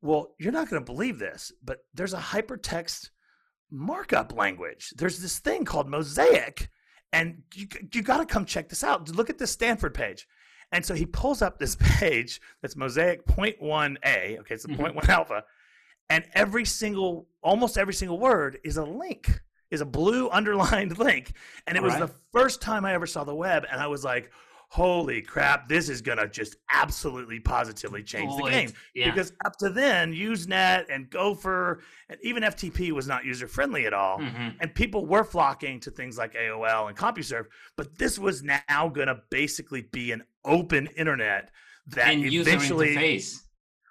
[0.00, 3.10] Well, you're not going to believe this, but there's a hypertext
[3.70, 4.92] markup language.
[4.96, 6.70] There's this thing called Mosaic,
[7.12, 9.08] and you you got to come check this out.
[9.08, 10.26] Look at this Stanford page.
[10.72, 14.98] And so he pulls up this page that's Mosaic 0.1a, okay, it's a mm-hmm.
[14.98, 15.44] 0.1 alpha,
[16.10, 21.32] and every single, almost every single word is a link, is a blue underlined link.
[21.66, 22.06] And it All was right.
[22.06, 24.30] the first time I ever saw the web, and I was like,
[24.70, 28.70] holy crap, this is going to just absolutely positively change the game.
[28.94, 29.10] Yeah.
[29.10, 33.94] Because up to then, Usenet and Gopher and even FTP was not user friendly at
[33.94, 34.18] all.
[34.18, 34.48] Mm-hmm.
[34.60, 37.46] And people were flocking to things like AOL and CompuServe.
[37.76, 41.50] But this was now going to basically be an open internet
[41.88, 42.96] that and eventually.
[42.96, 43.36] Interface.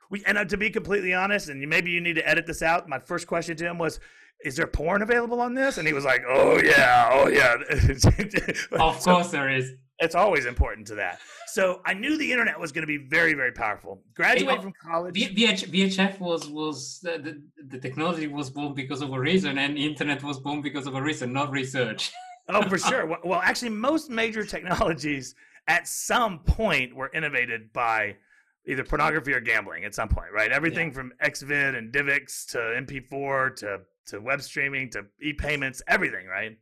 [0.09, 2.87] We, and uh, to be completely honest, and maybe you need to edit this out,
[2.87, 3.99] my first question to him was,
[4.43, 5.77] is there porn available on this?
[5.77, 7.55] And he was like, oh, yeah, oh, yeah.
[8.79, 9.73] of course there is.
[9.99, 11.19] It's always important to that.
[11.47, 14.03] So I knew the internet was going to be very, very powerful.
[14.13, 15.15] Graduated from college.
[15.15, 19.75] VH, VHF was was the, the, the technology was born because of a reason, and
[19.75, 22.11] internet was born because of a reason, not research.
[22.49, 23.07] oh, for sure.
[23.23, 25.33] Well, actually, most major technologies
[25.67, 28.15] at some point we were innovated by
[28.67, 30.51] either pornography or gambling at some point, right?
[30.51, 30.93] Everything yeah.
[30.93, 36.57] from Xvid and DivX to MP4 to to web streaming to e-payments, everything, right?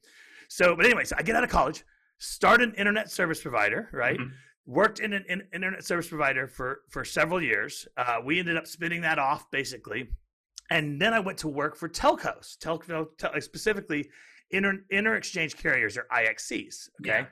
[0.47, 1.83] So, but anyway, so I get out of college,
[2.17, 4.17] start an internet service provider, right?
[4.17, 4.33] Mm-hmm.
[4.65, 7.87] Worked in an in, internet service provider for for several years.
[7.97, 10.09] Uh, we ended up spinning that off basically,
[10.71, 14.09] and then I went to work for telcos, telco tel- specifically
[14.49, 16.89] inter inter exchange carriers or IXCs.
[17.01, 17.25] Okay, yeah.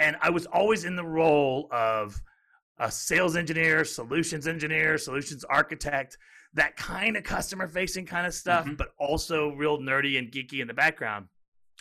[0.00, 2.20] And I was always in the role of
[2.78, 6.16] a sales engineer, solutions engineer, solutions architect,
[6.54, 8.74] that kind of customer facing kind of stuff, mm-hmm.
[8.74, 11.26] but also real nerdy and geeky in the background.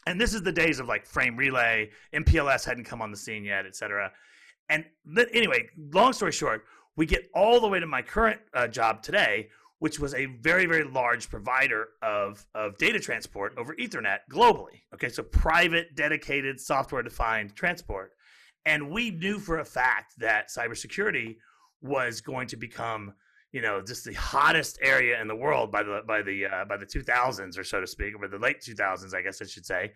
[0.05, 3.43] And this is the days of like frame relay, MPLS hadn't come on the scene
[3.45, 4.11] yet, et cetera.
[4.67, 6.65] And th- anyway, long story short,
[6.97, 10.65] we get all the way to my current uh, job today, which was a very,
[10.65, 14.81] very large provider of, of data transport over Ethernet globally.
[14.93, 18.11] Okay, so private, dedicated, software defined transport.
[18.65, 21.37] And we knew for a fact that cybersecurity
[21.81, 23.13] was going to become,
[23.53, 26.75] you know, just the hottest area in the world by the by the uh, by
[26.75, 29.93] the 2000s or so to speak, or the late 2000s, I guess I should say.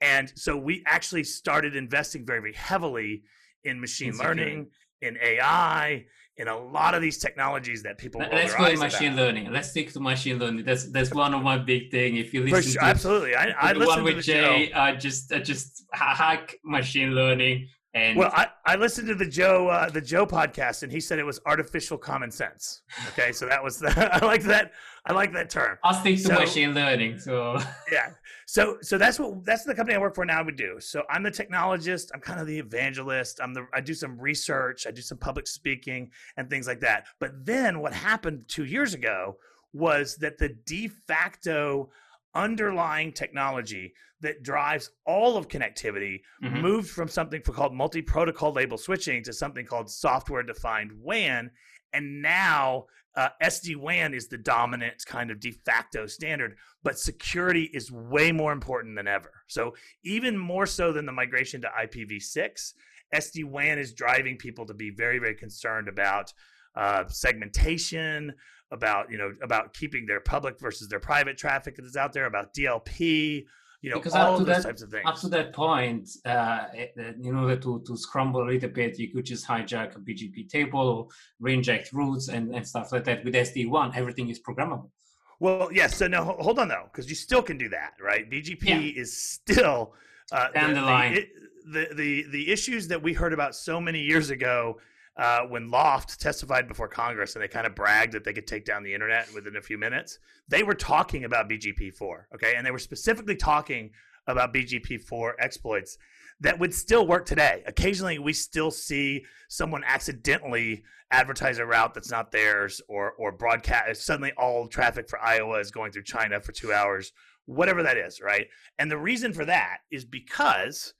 [0.00, 3.22] And so we actually started investing very, very heavily
[3.64, 4.70] in machine in learning,
[5.02, 6.06] in AI,
[6.40, 8.20] in a lot of these technologies that people.
[8.20, 9.22] Let's go in machine about.
[9.22, 9.52] learning.
[9.52, 10.64] Let's stick to machine learning.
[10.64, 12.16] That's that's one of my big thing.
[12.16, 15.40] If you listen sure, to absolutely, I, I the one with Jay, I just I
[15.40, 20.24] just hack machine learning and well, I, I listened to the Joe uh, the Joe
[20.24, 22.82] podcast, and he said it was artificial common sense.
[23.08, 24.72] Okay, so that was the I like that
[25.06, 25.76] I like that term.
[25.82, 27.18] I'll stick to so, machine learning.
[27.18, 27.58] So
[27.92, 28.10] yeah,
[28.46, 30.76] so so that's what that's the company I work for now would do.
[30.78, 32.10] So I'm the technologist.
[32.14, 33.40] I'm kind of the evangelist.
[33.42, 34.86] I'm the I do some research.
[34.86, 37.06] I do some public speaking and things like that.
[37.18, 39.36] But then what happened two years ago
[39.72, 41.90] was that the de facto
[42.34, 46.60] underlying technology that drives all of connectivity mm-hmm.
[46.60, 51.50] moved from something called multi-protocol label switching to something called software-defined WAN,
[51.92, 56.56] and now uh, SD-WAN is the dominant kind of de facto standard.
[56.82, 59.32] But security is way more important than ever.
[59.48, 62.72] So even more so than the migration to IPv6,
[63.14, 66.32] SD-WAN is driving people to be very, very concerned about
[66.74, 68.34] uh, segmentation,
[68.72, 72.54] about you know about keeping their public versus their private traffic that's out there, about
[72.54, 73.44] DLP,
[73.82, 75.04] you know, because all of those that, types of things.
[75.06, 79.24] Up to that point, uh, in order to to scramble a little bit, you could
[79.24, 81.08] just hijack a BGP table or
[81.42, 83.24] reinject routes and, and stuff like that.
[83.24, 84.90] With SD-WAN, everything is programmable.
[85.38, 85.96] Well, yes.
[85.96, 88.30] So now hold on though, because you still can do that, right?
[88.30, 89.00] BGP yeah.
[89.00, 89.94] is still
[90.30, 91.14] uh, the, the, line.
[91.14, 91.28] The,
[91.66, 94.78] the, the the issues that we heard about so many years ago
[95.16, 98.64] uh, when L0pht testified before Congress and they kind of bragged that they could take
[98.64, 100.18] down the internet within a few minutes,
[100.48, 102.54] they were talking about BGP4, okay?
[102.56, 103.90] And they were specifically talking
[104.26, 105.98] about BGP4 exploits
[106.40, 107.62] that would still work today.
[107.66, 114.02] Occasionally, we still see someone accidentally advertise a route that's not theirs or, or broadcast.
[114.02, 117.12] Suddenly, all traffic for Iowa is going through China for two hours,
[117.46, 118.46] whatever that is, right?
[118.78, 120.94] And the reason for that is because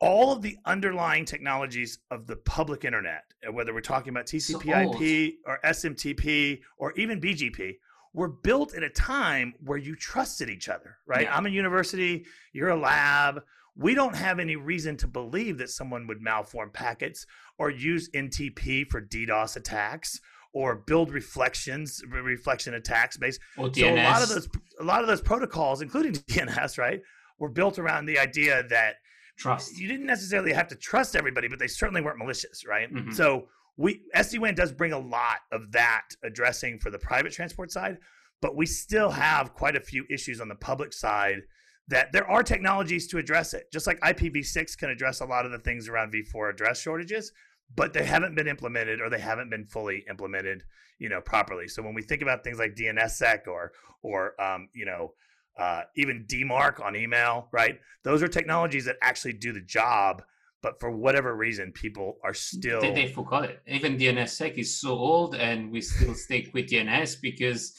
[0.00, 5.50] all of the underlying technologies of the public internet, whether we're talking about TCP/IP so
[5.50, 7.76] or SMTP or even BGP,
[8.14, 11.22] were built at a time where you trusted each other, right?
[11.22, 11.36] Yeah.
[11.36, 13.42] I'm a university, you're a lab.
[13.76, 17.26] We don't have any reason to believe that someone would malform packets
[17.58, 20.20] or use NTP for DDoS attacks
[20.52, 23.40] or build reflections, reflection attacks based.
[23.56, 23.76] DNS.
[23.76, 24.48] So a lot of those,
[24.80, 27.00] a lot of those protocols, including DNS, right,
[27.38, 28.96] were built around the idea that
[29.38, 29.78] trust.
[29.78, 32.92] You didn't necessarily have to trust everybody, but they certainly weren't malicious, right?
[32.92, 33.12] Mm-hmm.
[33.12, 37.98] So we SD-WAN does bring a lot of that addressing for the private transport side,
[38.42, 41.42] but we still have quite a few issues on the public side
[41.86, 43.72] that there are technologies to address it.
[43.72, 47.32] Just like IPv6 can address a lot of the things around v4 address shortages,
[47.74, 50.64] but they haven't been implemented or they haven't been fully implemented,
[50.98, 51.68] you know, properly.
[51.68, 53.72] So when we think about things like DNSSEC or
[54.02, 55.14] or um, you know,
[55.58, 57.78] uh, even DMARC on email, right?
[58.04, 60.22] Those are technologies that actually do the job,
[60.62, 63.60] but for whatever reason, people are still they, they forgot it.
[63.66, 67.74] Even DNSSEC is so old, and we still stick with DNS because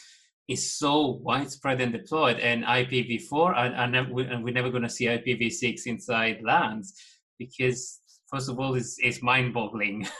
[0.47, 2.39] it's so widespread and deployed.
[2.39, 6.93] And IPv4, and, and we're never going to see IPv6 inside LANs
[7.37, 10.07] because, first of all, it's, it's mind-boggling.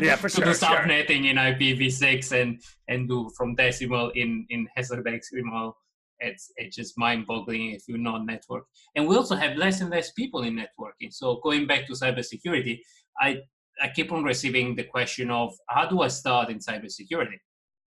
[0.00, 0.44] Yeah, for sure.
[0.44, 1.30] to do subnetting sure.
[1.30, 5.72] in IPv6 and and do from decimal in in hexadecimal
[6.20, 8.64] it's it's just mind-boggling if you know network.
[8.94, 11.12] And we also have less and less people in networking.
[11.12, 12.80] So going back to cybersecurity,
[13.20, 13.40] I
[13.80, 17.38] I keep on receiving the question of how do I start in cybersecurity?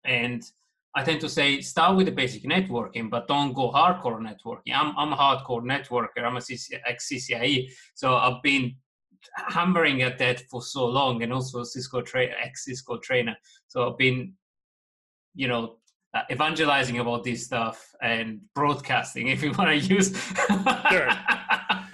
[0.05, 0.43] And
[0.95, 4.73] I tend to say start with the basic networking, but don't go hardcore networking.
[4.73, 6.23] I'm I'm a hardcore networker.
[6.23, 8.75] I'm a CC, ex CCIE, so I've been
[9.35, 13.35] hammering at that for so long, and also Cisco tra- ex Cisco trainer.
[13.67, 14.33] So I've been,
[15.33, 15.77] you know,
[16.13, 20.15] uh, evangelizing about this stuff and broadcasting, if you want to use.
[20.89, 21.09] sure.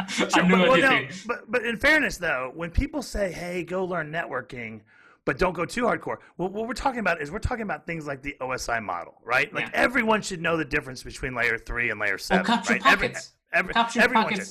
[0.09, 4.11] Sure, but, well, now, but, but in fairness, though, when people say, "Hey, go learn
[4.11, 4.81] networking,"
[5.23, 6.17] but don't go too hardcore.
[6.39, 9.53] Well, what we're talking about is we're talking about things like the OSI model, right?
[9.53, 9.71] Like yeah.
[9.75, 12.43] everyone should know the difference between layer three and layer seven.
[12.43, 12.81] Oh, capture right?
[12.81, 13.33] packets.
[13.53, 14.33] Every, every, everyone.
[14.33, 14.47] Should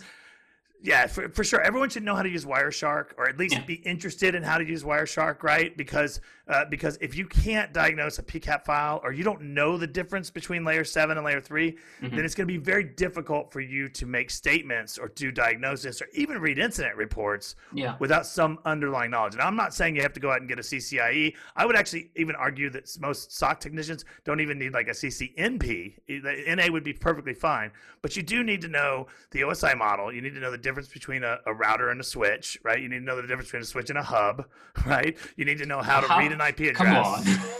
[0.83, 1.61] yeah, for, for sure.
[1.61, 3.64] Everyone should know how to use Wireshark, or at least yeah.
[3.64, 5.76] be interested in how to use Wireshark, right?
[5.76, 9.87] Because uh, because if you can't diagnose a PCAP file, or you don't know the
[9.87, 12.16] difference between layer seven and layer 3 mm-hmm.
[12.16, 16.00] then it's going to be very difficult for you to make statements or do diagnosis
[16.00, 17.96] or even read incident reports yeah.
[17.98, 19.34] without some underlying knowledge.
[19.34, 21.34] And I'm not saying you have to go out and get a CCIE.
[21.56, 25.94] I would actually even argue that most SOC technicians don't even need like a CCNP.
[26.08, 27.70] NA would be perfectly fine,
[28.02, 30.12] but you do need to know the OSI model.
[30.12, 32.80] You need to know the difference between a, a, router and a switch, right?
[32.80, 34.46] You need to know the difference between a switch and a hub,
[34.87, 35.16] right?
[35.37, 36.77] You need to know how to how, read an IP address.
[36.77, 37.59] Come on.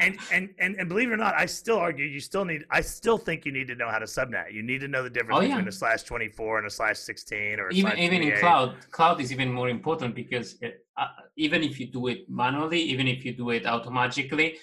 [0.00, 2.64] and, and, and, and believe it or not, I still argue you still need.
[2.70, 4.52] I still think you need to know how to subnet.
[4.52, 5.48] You need to know the difference oh, yeah.
[5.48, 8.76] between a slash twenty four and a slash sixteen, or even even in cloud.
[8.90, 13.08] Cloud is even more important because it, uh, even if you do it manually, even
[13.08, 14.58] if you do it automatically,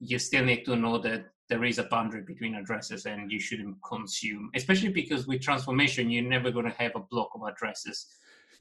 [0.00, 3.76] you still need to know that there is a boundary between addresses and you shouldn't
[3.86, 8.06] consume, especially because with transformation, you're never going to have a block of addresses.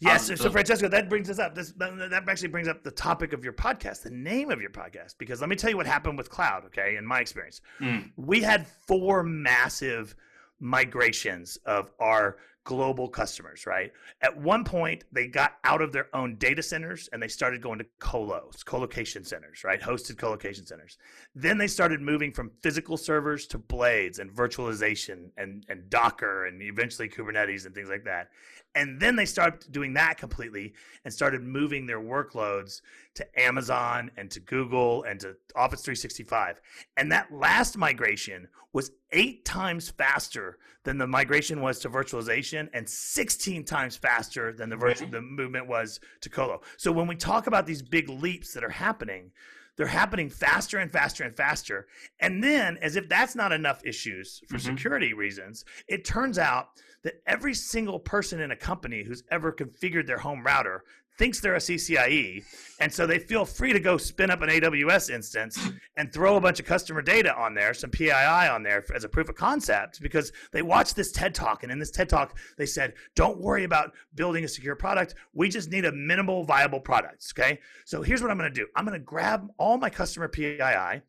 [0.03, 1.55] Yes, um, so, so Francesco, that brings us up.
[1.55, 5.15] This, that actually brings up the topic of your podcast, the name of your podcast.
[5.17, 6.65] Because let me tell you what happened with cloud.
[6.65, 8.11] Okay, in my experience, mm.
[8.15, 10.15] we had four massive
[10.59, 13.91] migrations of our global customers, right?
[14.21, 17.79] At one point, they got out of their own data centers and they started going
[17.79, 19.81] to colos, colocation centers, right?
[19.81, 20.97] Hosted colocation centers.
[21.35, 26.61] Then they started moving from physical servers to blades and virtualization and, and Docker and
[26.61, 28.29] eventually Kubernetes and things like that.
[28.75, 30.73] And then they started doing that completely
[31.05, 32.81] and started moving their workloads
[33.15, 36.59] to Amazon and to Google and to Office 365.
[36.97, 42.87] And that last migration was eight times faster than the migration was to virtualization and
[42.87, 46.61] 16 times faster than the, virtu- the movement was to Colo.
[46.77, 49.31] So when we talk about these big leaps that are happening,
[49.75, 51.87] they're happening faster and faster and faster.
[52.19, 54.75] And then, as if that's not enough issues for mm-hmm.
[54.75, 56.69] security reasons, it turns out
[57.03, 60.83] that every single person in a company who's ever configured their home router
[61.17, 62.43] thinks they're a CCIE,
[62.79, 65.59] and so they feel free to go spin up an AWS instance
[65.95, 69.09] and throw a bunch of customer data on there, some PII on there as a
[69.09, 72.65] proof of concept, because they watched this TED talk, and in this TED talk they
[72.65, 75.15] said, "Don't worry about building a secure product.
[75.33, 78.67] We just need a minimal viable product." Okay, so here's what I'm going to do.
[78.75, 81.01] I'm going to grab all my customer PII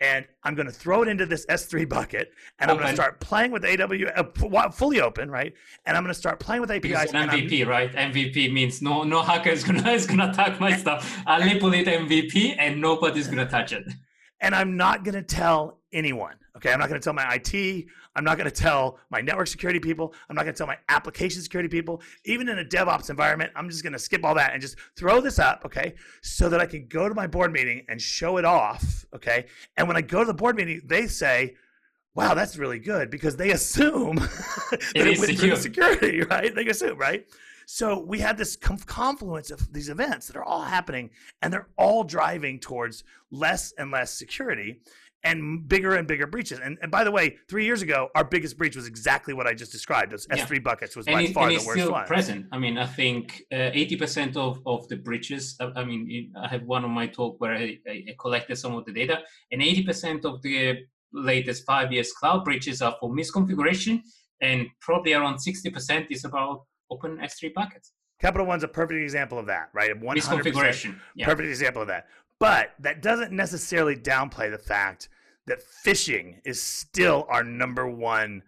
[0.00, 2.78] and I'm going to throw it into this S3 bucket, and open.
[2.78, 5.52] I'm going to start playing with AWS uh, fully open, right?
[5.86, 7.12] And I'm going to start playing with APIs.
[7.12, 7.92] MVP, right?
[7.92, 11.22] MVP means no no hacker is gonna is gonna attack my stuff.
[11.26, 13.84] I label it MVP, and nobody's gonna touch it.
[14.40, 16.36] And I'm not going to tell anyone.
[16.56, 17.86] Okay, I'm not going to tell my IT.
[18.16, 20.12] I'm not going to tell my network security people.
[20.28, 22.02] I'm not going to tell my application security people.
[22.24, 25.20] Even in a DevOps environment, I'm just going to skip all that and just throw
[25.20, 28.44] this up, okay, so that I can go to my board meeting and show it
[28.44, 29.46] off, okay?
[29.76, 31.54] And when I go to the board meeting, they say,
[32.14, 34.16] wow, that's really good because they assume
[34.70, 36.54] that it, it went through security, right?
[36.54, 37.26] They assume, right?
[37.72, 42.02] So we have this confluence of these events that are all happening and they're all
[42.02, 44.80] driving towards less and less security
[45.22, 46.58] and bigger and bigger breaches.
[46.58, 49.54] And, and by the way, three years ago, our biggest breach was exactly what I
[49.54, 50.10] just described.
[50.10, 52.06] Those S3 buckets was and by it, far the worst still one.
[52.06, 52.46] present.
[52.50, 56.84] I mean, I think uh, 80% of, of the breaches, I mean, I have one
[56.84, 59.20] on my talk where I, I collected some of the data,
[59.52, 60.78] and 80% of the
[61.12, 64.00] latest five years cloud breaches are for misconfiguration,
[64.42, 67.92] and probably around 60% is about open S3 buckets.
[68.20, 69.90] Capital One's a perfect example of that, right?
[69.98, 70.98] 100% misconfiguration.
[71.14, 71.26] Yeah.
[71.26, 72.06] Perfect example of that.
[72.38, 75.08] But that doesn't necessarily downplay the fact
[75.46, 78.42] that phishing is still our number one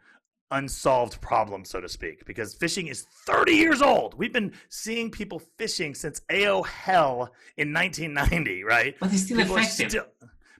[0.51, 4.15] unsolved problem, so to speak, because phishing is 30 years old.
[4.15, 8.95] We've been seeing people phishing since AOL in 1990, right?
[9.01, 9.87] But it's still people effective.
[9.87, 10.07] Are still,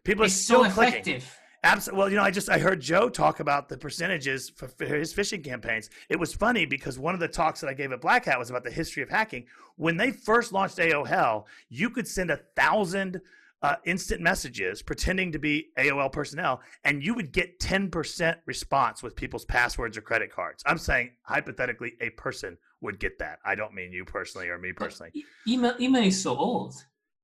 [0.05, 1.01] people it's are still so clicking.
[1.01, 1.39] effective.
[1.65, 1.99] Absolutely.
[1.99, 5.15] Well, you know, I just I heard Joe talk about the percentages for, for, his
[5.15, 5.91] phishing campaigns.
[6.09, 8.51] It was funny because one of the talks that I gave at Black Hat was
[8.51, 9.47] about the history of hacking.
[9.77, 13.21] When they first launched AOL, you could send a thousand
[13.63, 19.03] uh, instant messages pretending to be AOL personnel, and you would get ten percent response
[19.03, 20.65] with people's passwords or credit cards.
[20.67, 23.39] I'm saying hypothetically, a person would get that.
[23.45, 25.13] I don't mean you personally or me personally.
[25.47, 26.75] email email is so old.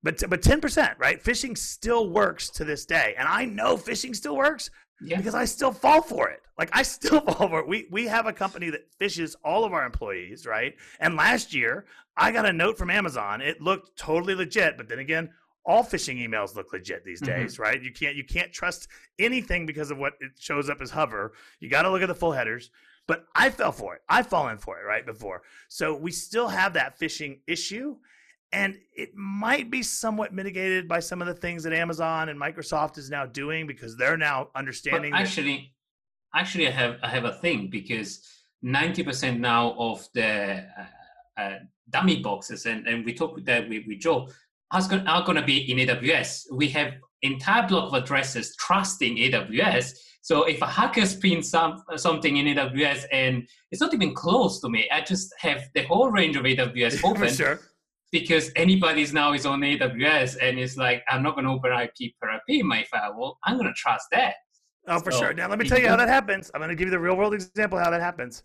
[0.02, 1.22] But but ten percent, right?
[1.22, 4.70] Phishing still works to this day, and I know phishing still works
[5.00, 5.16] yeah.
[5.16, 6.42] because I still fall for it.
[6.56, 7.68] Like I still fall for it.
[7.68, 10.74] We we have a company that phishes all of our employees, right?
[11.00, 11.86] And last year
[12.16, 13.40] I got a note from Amazon.
[13.40, 15.30] It looked totally legit, but then again,
[15.64, 17.40] all phishing emails look legit these mm-hmm.
[17.40, 17.62] days, mm-hmm.
[17.62, 17.82] right?
[17.82, 18.88] You can't you can't trust
[19.18, 21.32] anything because of what it shows up as hover.
[21.60, 22.70] You got to look at the full headers.
[23.06, 24.02] But I fell for it.
[24.08, 25.42] I've fallen for it right before.
[25.68, 27.96] So we still have that phishing issue.
[28.52, 32.96] And it might be somewhat mitigated by some of the things that Amazon and Microsoft
[32.96, 35.10] is now doing because they're now understanding.
[35.10, 35.72] But actually,
[36.32, 38.26] that- actually, I have I have a thing because
[38.62, 41.58] ninety percent now of the uh, uh,
[41.90, 44.28] dummy boxes, and, and we talked with that with, with Joe,
[44.72, 46.44] are going, are going to be in AWS.
[46.52, 49.92] We have entire block of addresses trusting AWS.
[50.22, 54.68] So if a hacker spins some, something in AWS and it's not even close to
[54.68, 57.32] me, I just have the whole range of AWS open.
[57.32, 57.60] sure
[58.10, 62.12] because anybody's now is on AWS and it's like I'm not going to open IP
[62.20, 63.38] per IP in my firewall.
[63.44, 64.34] I'm going to trust that.
[64.86, 65.34] Oh, for so, sure.
[65.34, 66.50] Now let me tell you how that happens.
[66.54, 68.42] I'm going to give you the real world example how that happens.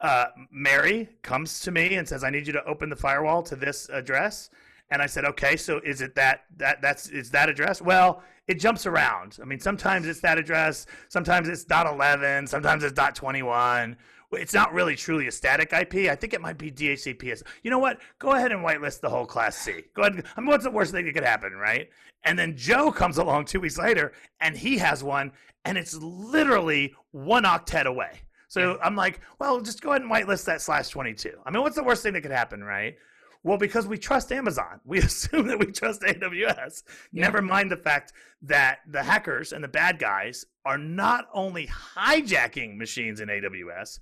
[0.00, 3.56] Uh, Mary comes to me and says, "I need you to open the firewall to
[3.56, 4.50] this address."
[4.90, 8.60] And I said, "Okay, so is it that that that's is that address?" Well, it
[8.60, 9.38] jumps around.
[9.40, 13.96] I mean, sometimes it's that address, sometimes it's dot .11, sometimes it's dot .21
[14.32, 16.10] it's not really truly a static IP.
[16.10, 17.42] I think it might be DHCP.
[17.62, 18.00] You know what?
[18.18, 19.82] Go ahead and whitelist the whole Class C.
[19.94, 20.24] Go ahead.
[20.36, 21.88] I mean, what's the worst thing that could happen, right?
[22.24, 25.32] And then Joe comes along two weeks later, and he has one,
[25.64, 28.20] and it's literally one octet away.
[28.48, 28.76] So yeah.
[28.82, 31.38] I'm like, well, just go ahead and whitelist that slash 22.
[31.44, 32.96] I mean, what's the worst thing that could happen, right?
[33.42, 34.80] Well, because we trust Amazon.
[34.84, 36.82] We assume that we trust AWS.
[37.12, 37.22] Yeah.
[37.22, 38.12] Never mind the fact
[38.42, 44.00] that the hackers and the bad guys are not only hijacking machines in AWS,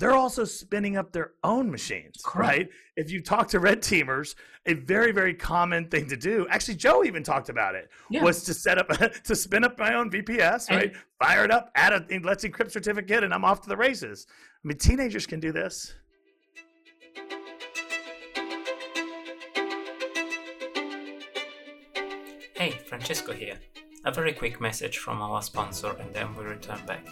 [0.00, 2.48] they're also spinning up their own machines, Correct.
[2.48, 2.68] right?
[2.96, 4.34] If you talk to red teamers,
[4.64, 8.22] a very, very common thing to do, actually, Joe even talked about it, yeah.
[8.22, 8.88] was to set up,
[9.24, 10.96] to spin up my own VPS, right?
[11.18, 14.26] Fire it up, add a Let's Encrypt certificate, and I'm off to the races.
[14.30, 15.92] I mean, teenagers can do this.
[22.54, 23.58] Hey, Francesco here.
[24.06, 27.06] A very quick message from our sponsor, and then we return back.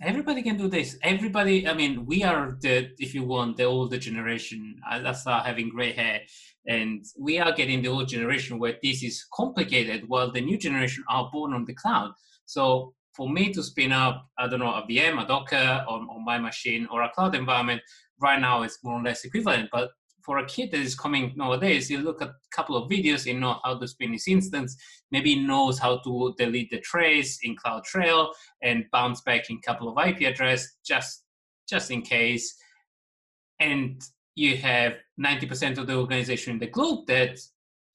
[0.00, 0.96] Everybody can do this.
[1.02, 4.76] Everybody, I mean, we are the, if you want, the older generation.
[4.90, 6.22] That's uh, having gray hair.
[6.66, 11.04] And we are getting the old generation where this is complicated, while the new generation
[11.08, 12.12] are born on the cloud.
[12.46, 16.24] So for me to spin up, I don't know, a VM, a Docker on, on
[16.24, 17.82] my machine or a cloud environment,
[18.20, 19.70] right now it's more or less equivalent.
[19.72, 19.90] But
[20.22, 23.34] for a kid that is coming nowadays, you look at a couple of videos, you
[23.34, 24.76] know how to spin this instance,
[25.10, 28.28] maybe knows how to delete the trace in CloudTrail
[28.62, 31.24] and bounce back in a couple of IP address just
[31.68, 32.54] just in case.
[33.58, 34.00] And
[34.36, 37.40] you have 90% of the organization in the globe that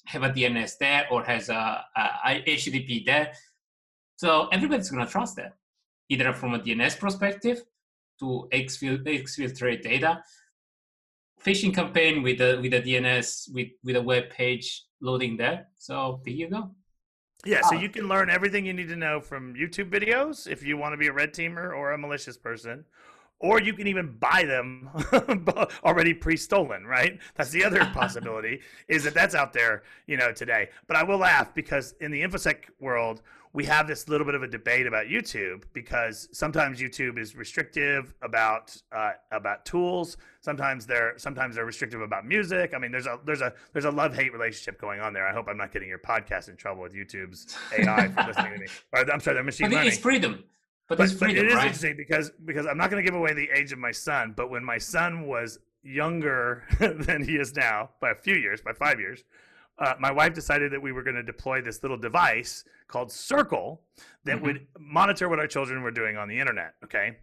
[0.06, 3.32] have a DNS there or has a, a HTTP there
[4.16, 5.54] so everybody's going to trust that,
[6.10, 7.62] either from a DNS perspective
[8.20, 10.24] to exfiltrate data,
[11.44, 15.68] phishing campaign with a with a DNS with with a web page loading there.
[15.78, 16.72] So there you go.
[17.46, 20.78] Yeah, so you can learn everything you need to know from YouTube videos if you
[20.78, 22.86] want to be a red teamer or a malicious person,
[23.44, 24.90] or you can even buy them
[25.84, 30.70] already pre-stolen right that's the other possibility is that that's out there you know today
[30.88, 33.22] but i will laugh because in the infosec world
[33.54, 38.14] we have this little bit of a debate about YouTube because sometimes YouTube is restrictive
[38.24, 40.18] about uh, about tools.
[40.42, 42.74] Sometimes they're sometimes they're restrictive about music.
[42.76, 45.28] I mean, there's a there's a there's a love hate relationship going on there.
[45.28, 48.60] I hope I'm not getting your podcast in trouble with YouTube's AI for listening to
[48.60, 48.68] me.
[48.94, 49.90] Or, I'm sorry, the machine but learning.
[49.90, 50.44] It's freedom.
[50.90, 51.64] But, but, freedom, but it is right?
[51.64, 54.34] interesting because because I'm not going to give away the age of my son.
[54.36, 58.74] But when my son was younger than he is now by a few years, by
[58.74, 59.24] five years
[59.80, 62.64] uh, my wife decided that we were going to deploy this little device
[62.94, 63.82] called Circle
[64.24, 64.46] that mm-hmm.
[64.46, 66.76] would monitor what our children were doing on the internet.
[66.84, 67.18] Okay.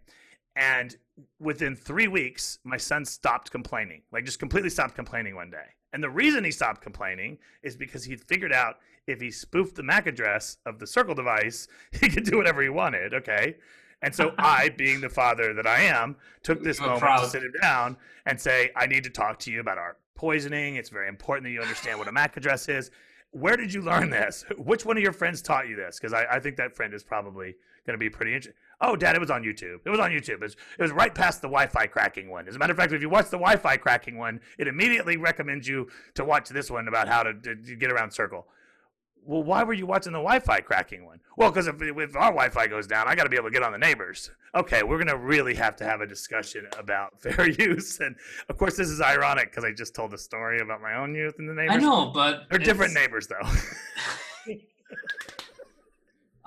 [0.57, 0.97] And
[1.39, 5.63] within three weeks, my son stopped complaining, like just completely stopped complaining one day.
[5.93, 9.83] And the reason he stopped complaining is because he'd figured out if he spoofed the
[9.83, 13.13] MAC address of the Circle device, he could do whatever he wanted.
[13.13, 13.55] Okay.
[14.01, 17.53] And so I, being the father that I am, took this moment to sit him
[17.61, 17.95] down
[18.25, 20.75] and say, I need to talk to you about ARP poisoning.
[20.75, 22.91] It's very important that you understand what a MAC address is.
[23.31, 24.45] Where did you learn this?
[24.57, 25.99] Which one of your friends taught you this?
[25.99, 27.55] Because I, I think that friend is probably
[27.85, 28.59] going to be pretty interesting.
[28.81, 29.79] Oh, Dad, it was on YouTube.
[29.85, 30.29] It was on YouTube.
[30.35, 32.47] It was, it was right past the Wi-Fi cracking one.
[32.47, 35.67] As a matter of fact, if you watch the Wi-Fi cracking one, it immediately recommends
[35.67, 38.45] you to watch this one about how to, to, to get around Circle.
[39.23, 41.19] Well, why were you watching the Wi-Fi cracking one?
[41.37, 43.61] Well, because if, if our Wi-Fi goes down, I got to be able to get
[43.61, 44.31] on the neighbors.
[44.55, 48.15] Okay, we're gonna really have to have a discussion about fair use, and
[48.49, 51.35] of course, this is ironic because I just told a story about my own youth
[51.37, 51.77] and the neighbors.
[51.77, 54.55] I know, but they're different neighbors, though.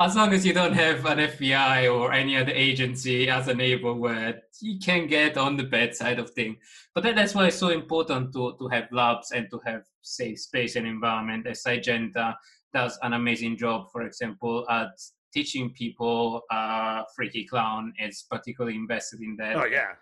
[0.01, 3.95] As long as you don't have an FBI or any other agency as a neighbor
[3.95, 6.57] where you can get on the bad side of things.
[6.95, 10.41] But that, that's why it's so important to, to have labs and to have safe
[10.41, 11.47] space and environment.
[11.47, 12.35] As Cygenta
[12.75, 14.91] does an amazing job, for example, at
[15.33, 19.57] teaching people uh, Freaky Clown is particularly invested in that.
[19.57, 19.93] oh yeah,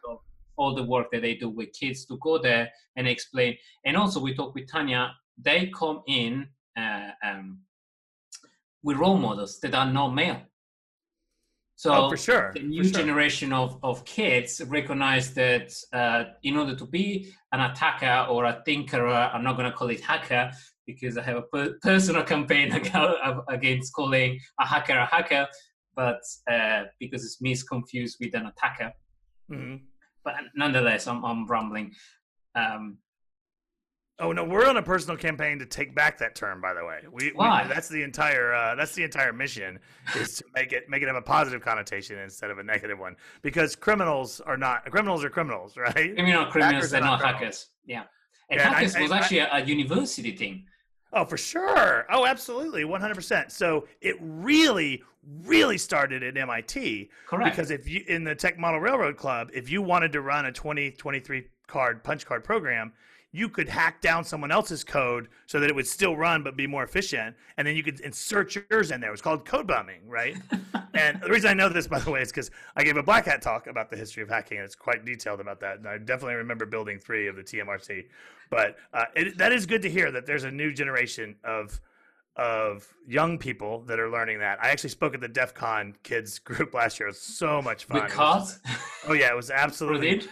[0.57, 3.57] all the work that they do with kids to go there and explain.
[3.87, 5.13] And also, we talk with Tanya.
[5.39, 6.47] They come in
[6.77, 7.61] uh, um,
[8.83, 10.43] with role models that are not male.
[11.77, 12.53] So oh for sure.
[12.55, 12.93] the new sure.
[12.93, 18.63] generation of, of kids recognize that uh, in order to be an attacker or a
[18.67, 20.53] tinkerer, I'm not going to call it hacker
[21.01, 22.73] because I have a per- personal campaign
[23.49, 25.47] against calling a hacker a hacker,
[25.95, 26.21] but
[26.51, 28.93] uh, because it's misconfused with an attacker
[29.51, 29.81] Mhm.
[30.25, 31.93] but nonetheless, I'm, I'm rambling.
[32.55, 32.99] Um,
[34.19, 36.61] Oh no, we're on a personal campaign to take back that term.
[36.61, 37.67] By the way, we, we Why?
[37.67, 39.81] that's the entire uh, that's the entire mission
[40.17, 43.17] is to make it make it have a positive connotation instead of a negative one.
[43.43, 46.15] Because criminals are not criminals are criminals, right?
[46.15, 47.41] criminal criminals, they're not criminals.
[47.41, 47.67] hackers.
[47.85, 48.03] Yeah.
[48.51, 50.67] And Yeah, and I- hackers was I- I- actually a, a university thing.
[51.13, 52.07] Oh, for sure.
[52.11, 53.53] Oh, absolutely, one hundred percent.
[53.53, 55.03] So it really,
[55.45, 57.55] really started at MIT Correct.
[57.55, 60.53] because if you in the Tech Model Railroad Club, if you wanted to run a
[60.53, 62.93] 20, 23 card punch card program,
[63.33, 66.67] you could hack down someone else's code so that it would still run but be
[66.67, 69.09] more efficient, and then you could insert yours in there.
[69.09, 70.37] It was called code bumming, right?
[70.95, 73.25] and the reason I know this, by the way, is because I gave a Black
[73.25, 75.79] Hat talk about the history of hacking, and it's quite detailed about that.
[75.79, 78.05] And I definitely remember building three of the TMRC.
[78.51, 81.81] But uh, it, that is good to hear that there's a new generation of
[82.37, 84.59] of young people that are learning that.
[84.63, 87.09] I actually spoke at the DEF CON kids group last year.
[87.09, 88.05] It was so much fun.
[88.05, 88.59] Was- cards?
[89.07, 90.23] Oh yeah, it was absolutely.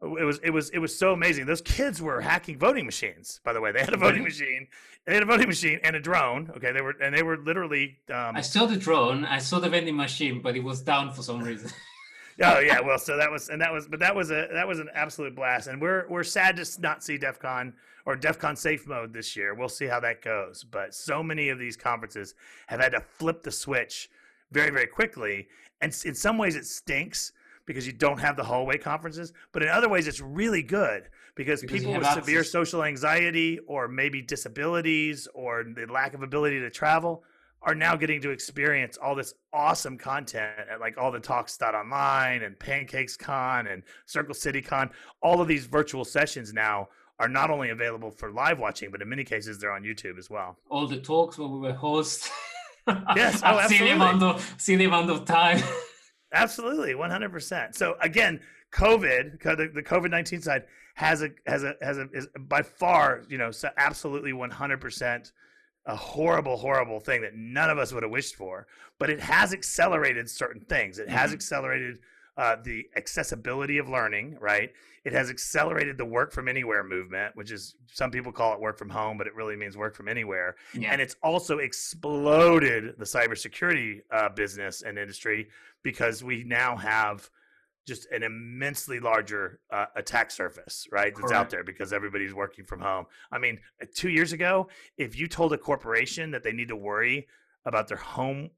[0.00, 1.46] It was it was it was so amazing.
[1.46, 3.40] Those kids were hacking voting machines.
[3.42, 4.68] By the way, they had a voting machine.
[5.04, 6.52] They had a voting machine and a drone.
[6.56, 7.96] Okay, they were and they were literally.
[8.08, 11.22] Um, I saw the drone, I saw the vending machine, but it was down for
[11.22, 11.70] some reason.
[12.42, 14.78] oh yeah, well, so that was and that was, but that was a that was
[14.78, 15.66] an absolute blast.
[15.66, 17.74] And we're we're sad to not see DEF CON
[18.06, 19.52] or DEF CON safe mode this year.
[19.54, 20.62] We'll see how that goes.
[20.62, 22.36] But so many of these conferences
[22.68, 24.10] have had to flip the switch
[24.52, 25.48] very very quickly,
[25.80, 27.32] and in some ways it stinks
[27.68, 29.34] because you don't have the hallway conferences.
[29.52, 32.50] But in other ways, it's really good because, Because people with severe access.
[32.50, 37.22] social anxiety or maybe disabilities or the lack of ability to travel
[37.60, 42.42] are now getting to experience all this awesome content at like all the talks online
[42.42, 44.88] and pancakes con and circle city con
[45.20, 46.88] all of these virtual sessions now
[47.18, 50.30] are not only available for live watching but in many cases they're on youtube as
[50.30, 52.30] well All the talks where we were hosts.
[53.16, 53.90] Yes, oh, I've oh, seen the absolutely.
[53.90, 55.60] amount of, seen the amount of time.
[56.32, 57.74] Absolutely, one hundred percent.
[57.74, 58.40] So again,
[58.72, 60.64] COVID, the, the COVID nineteen side
[60.94, 64.80] has a has a has a is by far you know so absolutely one hundred
[64.80, 65.32] percent
[65.86, 68.66] a horrible horrible thing that none of us would have wished for.
[68.98, 70.98] But it has accelerated certain things.
[70.98, 71.34] It has Mhm.
[71.34, 71.98] accelerated
[72.38, 74.38] uh, the accessibility of learning.
[74.40, 74.70] Right.
[75.04, 78.78] It has accelerated the work from anywhere movement, which is some people call it work
[78.78, 80.92] from home, but it really means work from anywhere Yeah.
[80.92, 85.48] and it's also exploded the cybersecurity uh, business and industry
[85.82, 87.30] because we now have
[87.86, 91.14] just an immensely larger uh, attack surface, right?
[91.18, 93.06] That's out there because everybody's working from home.
[93.32, 94.68] I mean, uh, two years ago,
[94.98, 97.26] if you told a corporation that they need to worry
[97.64, 98.50] about their home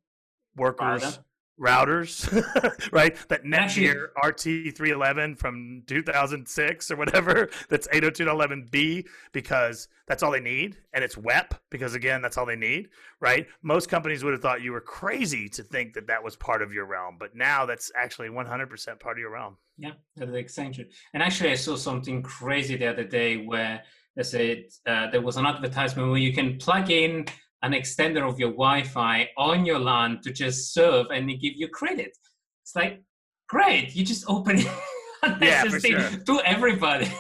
[0.57, 1.21] workers.
[1.61, 1.91] Router.
[1.91, 3.17] Routers, right?
[3.29, 10.79] That Netgear RT311 from 2006 or whatever, that's 802.11b because that's all they need.
[10.93, 12.89] And it's WEP because, again, that's all they need,
[13.21, 13.47] right?
[13.63, 16.73] Most companies would have thought you were crazy to think that that was part of
[16.73, 17.17] your realm.
[17.19, 19.57] But now that's actually 100% part of your realm.
[19.79, 20.89] Yeah, that's the extension.
[21.15, 23.83] And actually, I saw something crazy the other day where
[24.17, 27.27] they said uh, there was an advertisement where you can plug in
[27.63, 31.69] an extender of your Wi-Fi on your LAN to just serve, and they give you
[31.69, 32.17] credit.
[32.63, 33.03] It's like
[33.49, 34.67] great, you just open it
[35.41, 36.11] Yeah, for sure.
[36.11, 37.13] to everybody.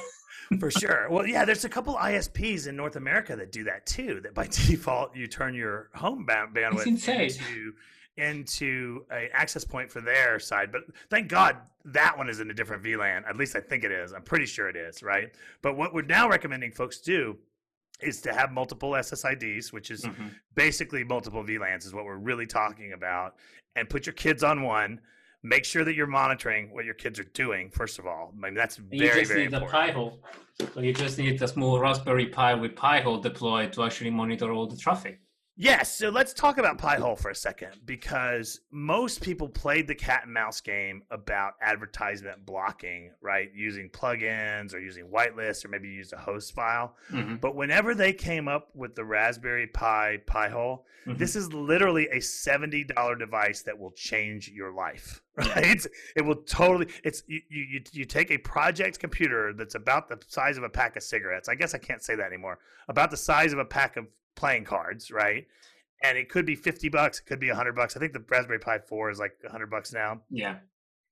[0.58, 1.06] For sure.
[1.10, 4.20] Well, yeah, there's a couple ISPs in North America that do that too.
[4.22, 7.72] That by default you turn your home ba- bandwidth into
[8.16, 10.72] into an access point for their side.
[10.72, 13.28] But thank God that one is in a different VLAN.
[13.28, 14.12] At least I think it is.
[14.12, 15.30] I'm pretty sure it is, right?
[15.62, 17.38] But what we're now recommending folks do
[18.02, 20.28] is to have multiple SSIDs, which is mm-hmm.
[20.54, 23.36] basically multiple VLANs, is what we're really talking about,
[23.76, 25.00] and put your kids on one.
[25.42, 27.70] Make sure that you're monitoring what your kids are doing.
[27.70, 29.72] First of all, I mean that's very you just very need important.
[29.72, 30.20] Pi-hole.
[30.74, 34.66] So you just need a small Raspberry Pi with Pi-hole deployed to actually monitor all
[34.66, 35.18] the traffic.
[35.60, 40.22] Yes, so let's talk about Pi-hole for a second because most people played the cat
[40.24, 43.50] and mouse game about advertisement blocking, right?
[43.54, 46.96] Using plugins or using whitelists or maybe use a host file.
[47.12, 47.36] Mm-hmm.
[47.36, 51.18] But whenever they came up with the Raspberry Pi Pi-hole, mm-hmm.
[51.18, 55.86] this is literally a $70 device that will change your life, right?
[56.16, 60.56] it will totally it's you, you you take a project computer that's about the size
[60.56, 61.50] of a pack of cigarettes.
[61.50, 62.60] I guess I can't say that anymore.
[62.88, 64.06] About the size of a pack of
[64.36, 65.46] playing cards, right?
[66.02, 67.96] And it could be 50 bucks, it could be 100 bucks.
[67.96, 70.20] I think the Raspberry Pi 4 is like 100 bucks now.
[70.30, 70.56] Yeah.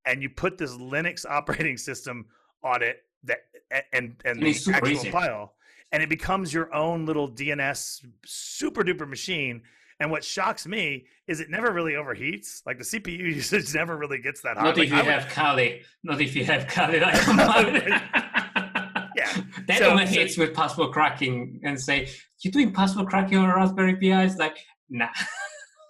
[0.07, 2.27] And you put this Linux operating system
[2.63, 3.39] on it that
[3.71, 5.11] and and, and the actual easy.
[5.11, 5.55] file
[5.93, 9.63] and it becomes your own little DNS super duper machine.
[10.01, 12.63] And what shocks me is it never really overheats.
[12.65, 14.65] Like the CPU usage never really gets that hot.
[14.65, 15.29] Not like if you have.
[15.29, 15.83] Kali.
[16.05, 17.01] Not if you have Kali.
[17.01, 17.15] Like
[19.69, 22.09] Then so, when so, hits with password cracking and say,
[22.41, 24.57] you're doing password cracking on a Raspberry Pi?" It's like,
[24.89, 25.09] nah.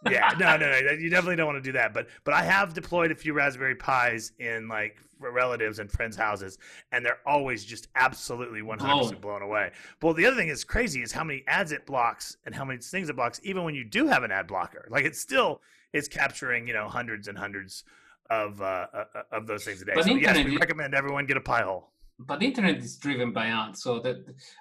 [0.11, 0.93] yeah, no, no, no.
[0.93, 1.95] You definitely don't want to do that.
[1.95, 6.59] But but I have deployed a few Raspberry Pis in like relatives and friends' houses,
[6.91, 9.71] and they're always just absolutely 100 percent blown away.
[10.01, 12.81] But the other thing is crazy is how many ads it blocks and how many
[12.81, 14.89] things it blocks, even when you do have an ad blocker.
[14.91, 15.61] Like it still
[15.93, 17.85] is capturing you know hundreds and hundreds
[18.29, 19.93] of uh, uh of those things a day.
[19.95, 23.47] But so yes, we recommend everyone get a Pi-hole but the internet is driven by
[23.47, 24.17] ads so that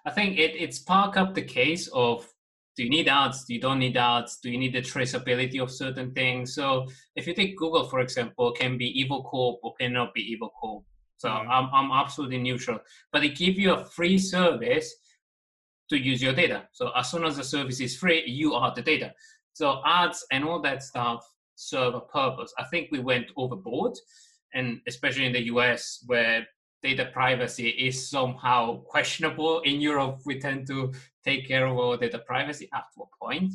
[0.05, 2.27] i think it, it's park up the case of
[2.77, 3.43] do you need ads?
[3.43, 4.37] Do you don't need ads?
[4.37, 6.53] Do you need the traceability of certain things?
[6.53, 6.85] So
[7.15, 10.83] if you take google for example can be evil corp or cannot be evil corp.
[11.17, 11.49] So mm-hmm.
[11.49, 12.79] I'm, I'm absolutely neutral
[13.11, 14.93] but they give you a free service
[15.89, 16.67] to use your data.
[16.71, 19.11] So as soon as the service is free you are the data.
[19.53, 22.53] So ads and all that stuff serve a purpose.
[22.59, 23.93] I think we went overboard
[24.53, 26.45] and especially in the us where
[26.83, 29.61] data privacy is somehow questionable.
[29.61, 33.53] In Europe, we tend to take care of our data privacy up to a point.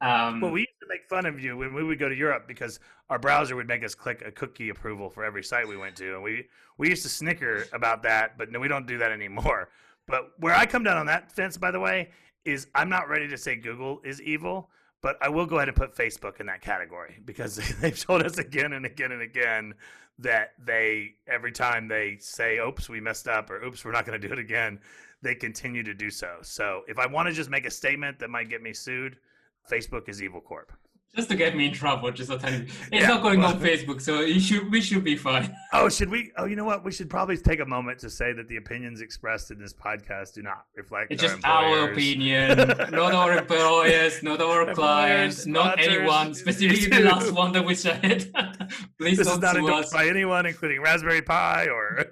[0.00, 2.46] Um, well, we used to make fun of you when we would go to Europe
[2.46, 5.96] because our browser would make us click a cookie approval for every site we went
[5.96, 6.46] to, and we
[6.76, 8.36] we used to snicker about that.
[8.36, 9.70] But no, we don't do that anymore.
[10.08, 12.10] But where I come down on that fence, by the way,
[12.44, 14.70] is I'm not ready to say Google is evil,
[15.02, 18.38] but I will go ahead and put Facebook in that category because they've told us
[18.38, 19.74] again and again and again
[20.18, 24.18] that they every time they say oops we messed up or oops we're not going
[24.18, 24.78] to do it again
[25.22, 26.36] they continue to do so.
[26.42, 29.18] So if i want to just make a statement that might get me sued
[29.70, 30.72] facebook is evil corp
[31.16, 32.10] just to get me in trouble.
[32.12, 35.02] Just tell you, it's yeah, not going well, on Facebook, so you should we should
[35.02, 35.54] be fine.
[35.72, 36.32] Oh, should we?
[36.38, 36.84] Oh, you know what?
[36.84, 40.32] We should probably take a moment to say that the opinions expressed in this podcast
[40.32, 41.12] do not reflect.
[41.12, 41.82] It's our just employers.
[41.82, 42.58] our opinion,
[42.92, 46.32] not our employers, not our clients, not anyone.
[46.32, 48.32] Specifically, the last one that we said.
[48.98, 49.92] Please this is not endorsed us.
[49.92, 52.06] by anyone, including Raspberry Pi or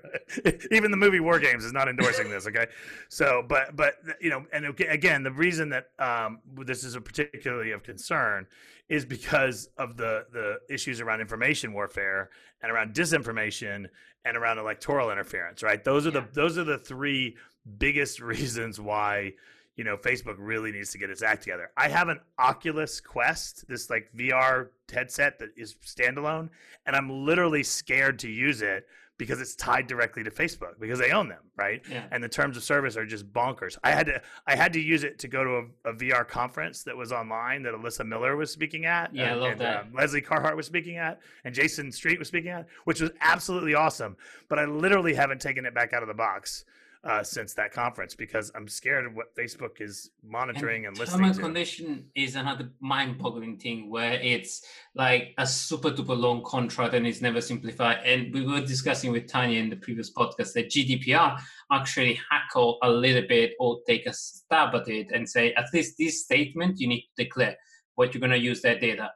[0.71, 2.47] even the movie War Games is not endorsing this.
[2.47, 2.67] Okay,
[3.09, 7.71] so but but you know, and again, the reason that um, this is a particularly
[7.71, 8.47] of concern
[8.89, 12.31] is because of the the issues around information warfare
[12.63, 13.87] and around disinformation
[14.25, 16.21] and around electoral interference right those are yeah.
[16.21, 17.37] the those are the three
[17.79, 19.33] biggest reasons why
[19.77, 23.67] you know facebook really needs to get its act together i have an oculus quest
[23.69, 26.49] this like vr headset that is standalone
[26.87, 28.87] and i'm literally scared to use it
[29.17, 31.83] because it's tied directly to Facebook because they own them, right?
[31.89, 32.05] Yeah.
[32.11, 33.79] And the terms of service are just bonkers.
[33.85, 36.83] I had to I had to use it to go to a, a VR conference
[36.85, 39.15] that was online that Alyssa Miller was speaking at.
[39.15, 39.81] Yeah, and, I love and, that.
[39.83, 43.75] Um, Lesley Carhart was speaking at, and Jayson Street was speaking at, which was absolutely
[43.75, 44.17] awesome.
[44.49, 46.65] But I literally haven't taken it back out of the box
[47.05, 51.21] uh, since that conference because I'm scared of what Facebook is monitoring and, and listening
[51.21, 54.63] term and condition is another mind-boggling thing where it's
[54.95, 57.99] like a super duper long contract and it's never simplified.
[58.05, 61.39] And we were discussing with Tanya in the previous podcast that GDPR
[61.71, 65.97] actually hackle a little bit or take a stab at it and say at least
[65.99, 67.57] this statement you need to declare
[67.97, 69.11] what you're going to use that data.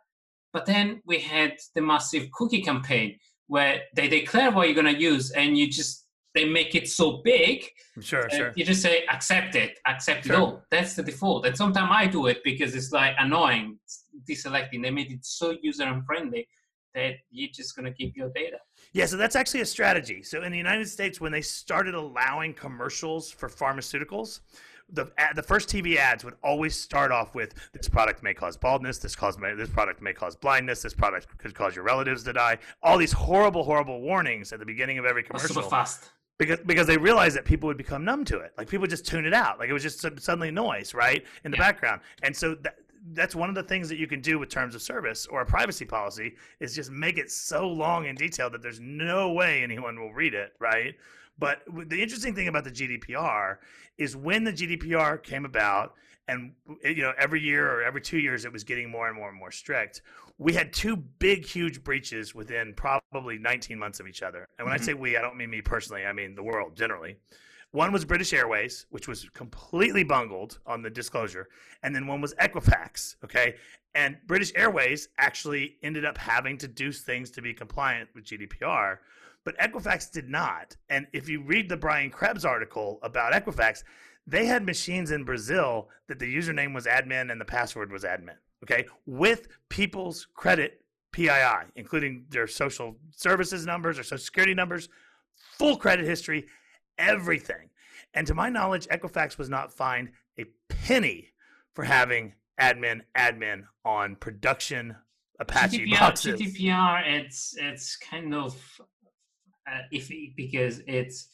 [0.53, 5.01] But then we had the massive cookie campaign where they declare what you're going to
[5.01, 6.05] use and you just
[6.35, 7.65] they make it so big.
[8.01, 8.53] Sure, sure.
[8.55, 10.35] You just say accept it, accept sure.
[10.35, 10.63] it all.
[10.71, 11.47] That's the default.
[11.47, 13.79] And sometimes I do it because it's like annoying
[14.29, 14.83] deselecting.
[14.83, 16.49] They made it so user unfriendly
[16.95, 18.59] that you're just going to keep your data.
[18.93, 20.23] Yeah, so that's actually a strategy.
[20.23, 24.41] So in the United States, when they started allowing commercials for pharmaceuticals,
[24.91, 28.57] the uh, the first TV ads would always start off with this product may cause
[28.57, 32.25] baldness, this cause may, this product may cause blindness, this product could cause your relatives
[32.25, 32.59] to die.
[32.83, 35.49] All these horrible, horrible warnings at the beginning of every commercial.
[35.49, 36.11] Super fast.
[36.39, 38.53] Because, because they realized that people would become numb to it.
[38.57, 39.59] Like people just tune it out.
[39.59, 41.65] Like it was just suddenly noise, right, in the yeah.
[41.65, 42.01] background.
[42.23, 42.77] And so that,
[43.13, 45.47] that's one of the things that you can do with terms of service or a
[45.47, 49.99] privacy policy is just make it so long and detailed that there's no way anyone
[49.99, 50.95] will read it, right?
[51.39, 53.59] But the interesting thing about the GDPR
[53.97, 55.95] is when the GDPR came about,
[56.27, 56.53] and
[56.85, 59.39] you know every year or every two years it was getting more and more and
[59.39, 60.03] more strict.
[60.39, 64.47] We had two big, huge breaches within probably 19 months of each other.
[64.59, 64.83] And when mm-hmm.
[64.83, 66.07] I say we, I don't mean me personally.
[66.07, 67.17] I mean the world generally.
[67.73, 71.49] One was British Airways, which was completely bungled on the disclosure,
[71.83, 73.17] and then one was Equifax.
[73.23, 73.57] Okay,
[73.95, 78.99] and British Airways actually ended up having to do things to be compliant with GDPR,
[79.45, 80.77] but Equifax did not.
[80.89, 83.85] And if you read the Brian Krebs article about Equifax,
[84.27, 88.37] they had machines in Brazil that the username was admin and the password was admin.
[88.65, 90.81] Okay, with people's credit
[91.13, 94.89] PII, including their social services numbers or social security numbers,
[95.59, 96.47] full credit history,
[96.99, 97.71] everything.
[98.15, 101.29] And to my knowledge, Equifax was not fined a penny
[101.75, 104.97] for having admin admin on production
[105.41, 106.41] Apache GDPR, boxes.
[106.41, 108.57] GDPR, it's it's kind of
[109.71, 111.29] uh, iffy because it's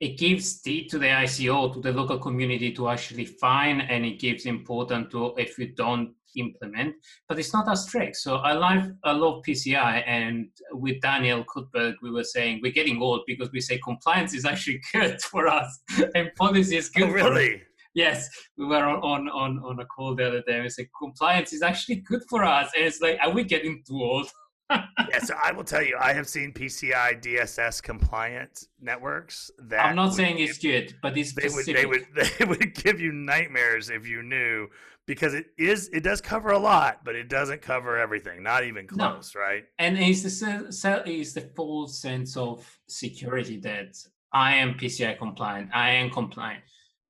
[0.00, 4.18] it gives the to the ICO to the local community to actually fine, and it
[4.18, 6.94] gives important to if you don't implement,
[7.28, 8.16] but it's not as strict.
[8.16, 13.00] So I love I love PCI, and with Daniel Cuthbert, we were saying we're getting
[13.00, 15.80] old because we say compliance is actually good for us,
[16.14, 17.08] and policy is good.
[17.08, 17.62] Oh, really?
[17.94, 20.54] Yes, we were on, on on a call the other day.
[20.54, 23.82] And we said compliance is actually good for us, and it's like, are we getting
[23.86, 24.28] too old?
[24.70, 29.96] yeah, so I will tell you, I have seen PCI DSS compliant networks that I'm
[29.96, 32.06] not saying it's good, but it's they would they would
[32.38, 34.68] they would give you nightmares if you knew
[35.06, 38.86] because it is it does cover a lot, but it doesn't cover everything, not even
[38.86, 39.40] close, no.
[39.40, 39.64] right?
[39.78, 43.96] And it's the it's the full sense of security that
[44.32, 46.62] I am PCI compliant, I am compliant,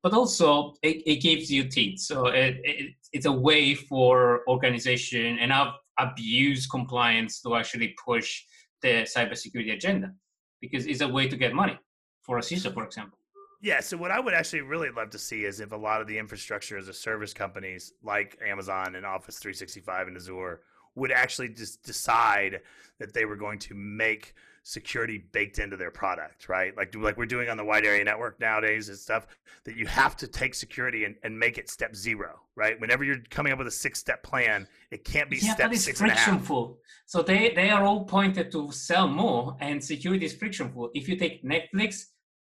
[0.03, 2.01] but also it, it gives you teeth.
[2.01, 8.43] So it, it it's a way for organization, and I've abuse compliance to actually push
[8.83, 10.13] the cybersecurity agenda
[10.61, 11.79] because it's a way to get money
[12.23, 13.19] for a CISO, for example.
[13.63, 16.07] Yeah, so what I would actually really love to see is if a lot of
[16.07, 20.61] the infrastructure as a service companies like Amazon and Office 365 and Azure
[20.95, 22.61] would actually just decide
[22.99, 26.77] that they were going to make security baked into their product, right?
[26.77, 29.27] Like like we're doing on the wide area network nowadays and stuff
[29.65, 32.81] that you have to take security and, and make it step zero, right?
[32.81, 35.75] Whenever you're coming up with a six step plan, it can't be yeah, step but
[35.75, 36.79] it's six frictionful.
[37.07, 40.91] So they, they are all pointed to sell more and security is frictionful.
[40.95, 42.05] If you take Netflix,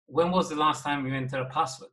[0.07, 1.91] when was the last time you entered a password?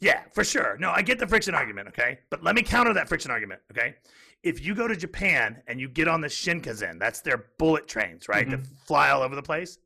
[0.00, 0.76] Yeah, for sure.
[0.78, 2.20] No, I get the friction argument, okay?
[2.30, 3.96] But let me counter that friction argument, okay?
[4.42, 8.28] If you go to Japan and you get on the Shinkansen, that's their bullet trains,
[8.28, 8.46] right?
[8.46, 8.62] Mm-hmm.
[8.62, 9.78] That fly all over the place.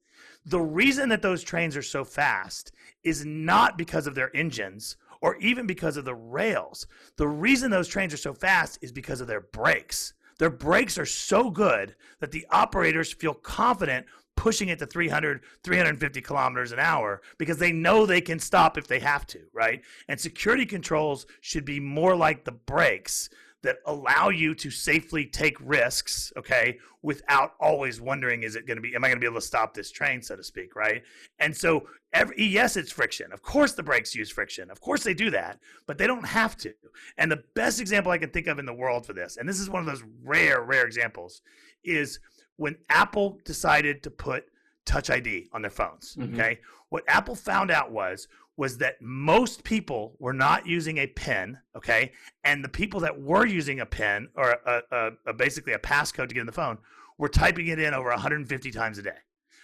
[0.44, 2.72] The reason that those trains are so fast
[3.04, 6.86] is not because of their engines or even because of the rails.
[7.16, 10.14] The reason those trains are so fast is because of their brakes.
[10.38, 16.20] Their brakes are so good that the operators feel confident pushing it to 300 350
[16.22, 20.18] kilometers an hour because they know they can stop if they have to right and
[20.18, 23.28] security controls should be more like the brakes
[23.62, 28.82] that allow you to safely take risks, okay, without always wondering, is it going to
[28.82, 31.02] be, am I going to be able to stop this train, so to speak, right?
[31.38, 33.32] And so, every, yes, it's friction.
[33.32, 34.70] Of course, the brakes use friction.
[34.70, 36.72] Of course, they do that, but they don't have to.
[37.18, 39.60] And the best example I can think of in the world for this, and this
[39.60, 41.42] is one of those rare, rare examples,
[41.84, 42.18] is
[42.56, 44.46] when Apple decided to put
[44.84, 46.34] Touch ID on their phones, mm-hmm.
[46.34, 46.58] okay?
[46.88, 48.26] What Apple found out was
[48.62, 52.12] was that most people were not using a pen, okay?
[52.44, 56.28] And the people that were using a pen or a, a, a basically a passcode
[56.28, 56.78] to get in the phone
[57.18, 59.18] were typing it in over 150 times a day.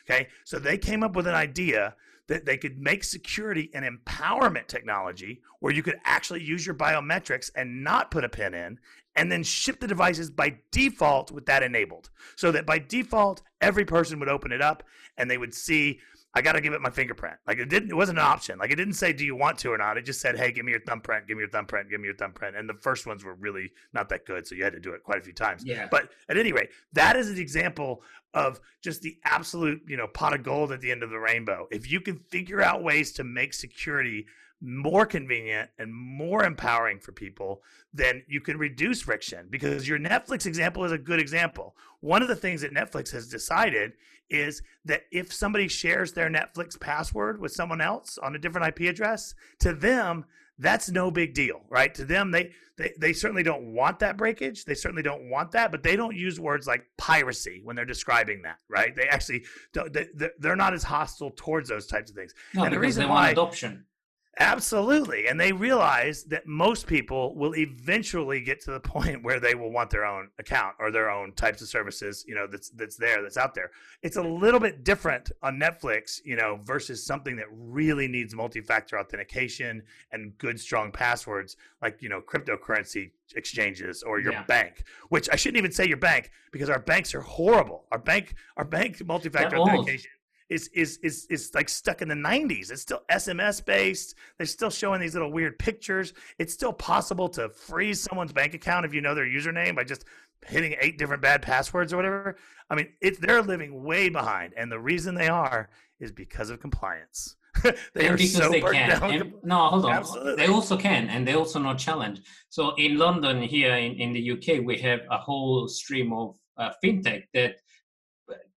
[0.05, 1.95] Okay, so they came up with an idea
[2.27, 7.53] that they could make security an empowerment technology where you could actually use your biometrics
[7.55, 8.81] and not put a pin in
[9.15, 12.11] and then ship the devices by default with that enabled.
[12.35, 14.83] So that by default, every person would open it up
[15.17, 16.01] and they would see
[16.35, 17.37] I got to give it my fingerprint.
[17.47, 18.59] Like it didn't, it wasn't an option.
[18.59, 19.97] Like it didn't say, do you want to or not?
[19.97, 22.17] It just said, hey, give me your thumbprint, give me your thumbprint, give me your
[22.17, 22.55] thumbprint.
[22.55, 24.47] And the first ones were really not that good.
[24.47, 25.65] So you had to do it quite a few times.
[25.65, 25.89] Yeah.
[25.91, 28.03] But at any rate, that is an example
[28.35, 31.67] of just the absolute, you know, pot of gold at the end of the rainbow.
[31.71, 34.27] If you can figure out ways to make security
[34.61, 40.47] more convenient and more empowering for people, then you can reduce friction because your Netflix
[40.47, 41.77] example is a good example.
[42.01, 43.93] One of the things that Netflix has decided
[44.31, 48.89] is that if somebody shares their Netflix password with someone else on a different IP
[48.91, 50.25] address, to them,
[50.59, 51.95] that's no big deal, right?
[51.95, 54.65] To them, they, they they certainly don't want that breakage.
[54.65, 58.43] They certainly don't want that, but they don't use words like piracy when they're describing
[58.43, 58.95] that, right?
[58.95, 59.93] They actually don't.
[59.93, 62.35] They, they're not as hostile towards those types of things.
[62.55, 63.85] No, and the reason why adoption.
[64.41, 65.27] Absolutely.
[65.27, 69.73] And they realize that most people will eventually get to the point where they will
[69.73, 73.21] want their own account or their own types of services, you know, that's that's there,
[73.23, 73.71] that's out there.
[74.03, 78.99] It's a little bit different on Netflix, you know, versus something that really needs multi-factor
[78.99, 79.83] authentication
[80.13, 84.45] and good strong passwords like, you know, cryptocurrency exchanges or your yeah.
[84.45, 87.87] bank, which I shouldn't even say your bank because our banks are horrible.
[87.91, 90.11] Our bank our bank multi-factor authentication
[90.49, 92.71] is is is is like stuck in the 90s.
[92.71, 94.15] It's still SMS based.
[94.37, 96.15] They're still showing these little weird pictures.
[96.39, 100.05] It's still possible to freeze someone's bank account if you know their username by just
[100.47, 102.37] hitting eight different bad passwords or whatever.
[102.71, 105.69] I mean, it, they're living way behind, and the reason they are
[106.01, 107.37] is because of compliance.
[107.63, 109.03] they and are so they can.
[109.03, 109.93] And, no, hold on.
[109.93, 110.37] Absolutely.
[110.37, 112.21] They also can, and they also not challenge.
[112.51, 116.71] So in London, here in, in the UK, we have a whole stream of uh,
[116.85, 117.57] fintech that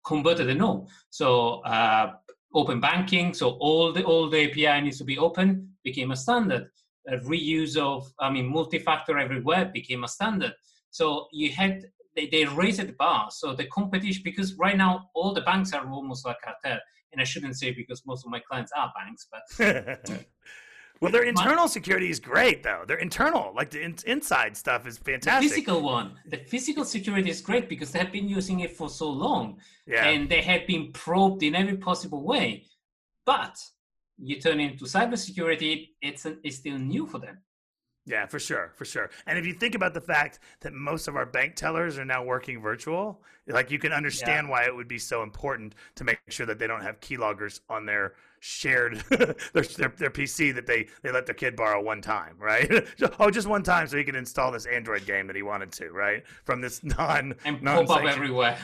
[0.04, 0.86] converted the node.
[1.10, 2.12] So uh,
[2.54, 6.70] open banking, so all the all the API needs to be open, became a standard.
[7.08, 10.52] A reuse of, I mean, multi-factor everywhere became a standard.
[10.90, 11.84] So you had
[12.16, 13.30] they, they raised the bar.
[13.30, 16.78] So the competition, because right now all the banks are almost like cartel,
[17.12, 20.08] and I shouldn't say because most of my clients are banks, but
[21.00, 22.84] Well, their internal security is great, though.
[22.86, 25.48] Their internal, like the in- inside stuff, is fantastic.
[25.48, 28.90] The physical one, the physical security is great because they have been using it for
[28.90, 30.08] so long, yeah.
[30.08, 32.66] and they have been probed in every possible way.
[33.24, 33.56] But
[34.18, 37.38] you turn into cybersecurity, it's an, it's still new for them.
[38.10, 39.08] Yeah, for sure, for sure.
[39.26, 42.24] And if you think about the fact that most of our bank tellers are now
[42.24, 44.50] working virtual, like you can understand yeah.
[44.50, 47.86] why it would be so important to make sure that they don't have keyloggers on
[47.86, 52.34] their shared their, their, their PC that they they let their kid borrow one time,
[52.36, 52.68] right?
[53.20, 55.90] oh, just one time, so he can install this Android game that he wanted to,
[55.90, 56.24] right?
[56.44, 58.58] From this non and pop up everywhere.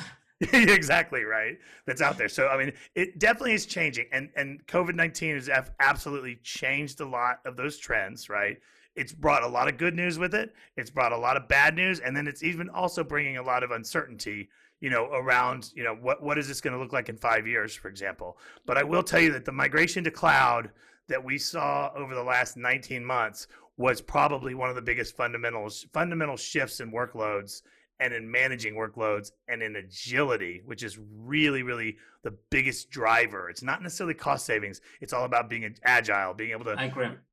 [0.52, 1.56] exactly right.
[1.86, 2.28] That's out there.
[2.28, 7.06] So I mean, it definitely is changing, and and COVID nineteen has absolutely changed a
[7.06, 8.58] lot of those trends, right?
[8.96, 10.54] It's brought a lot of good news with it.
[10.76, 13.62] It's brought a lot of bad news, and then it's even also bringing a lot
[13.62, 14.48] of uncertainty
[14.80, 17.46] you know, around, you know, what, what is this going to look like in five
[17.46, 18.36] years, for example.
[18.66, 20.70] But I will tell you that the migration to cloud
[21.08, 23.46] that we saw over the last 19 months
[23.78, 27.62] was probably one of the biggest fundamentals, fundamental shifts in workloads
[28.00, 33.48] and in managing workloads and in agility, which is really, really the biggest driver.
[33.48, 34.80] It's not necessarily cost savings.
[35.00, 36.76] It's all about being agile, being able to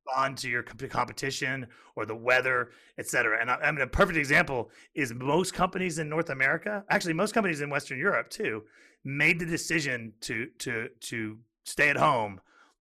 [0.05, 3.39] respond to your competition or the weather, et cetera.
[3.41, 7.33] And I, I mean, a perfect example is most companies in North America, actually most
[7.33, 8.63] companies in Western Europe too,
[9.03, 12.39] made the decision to to to stay at home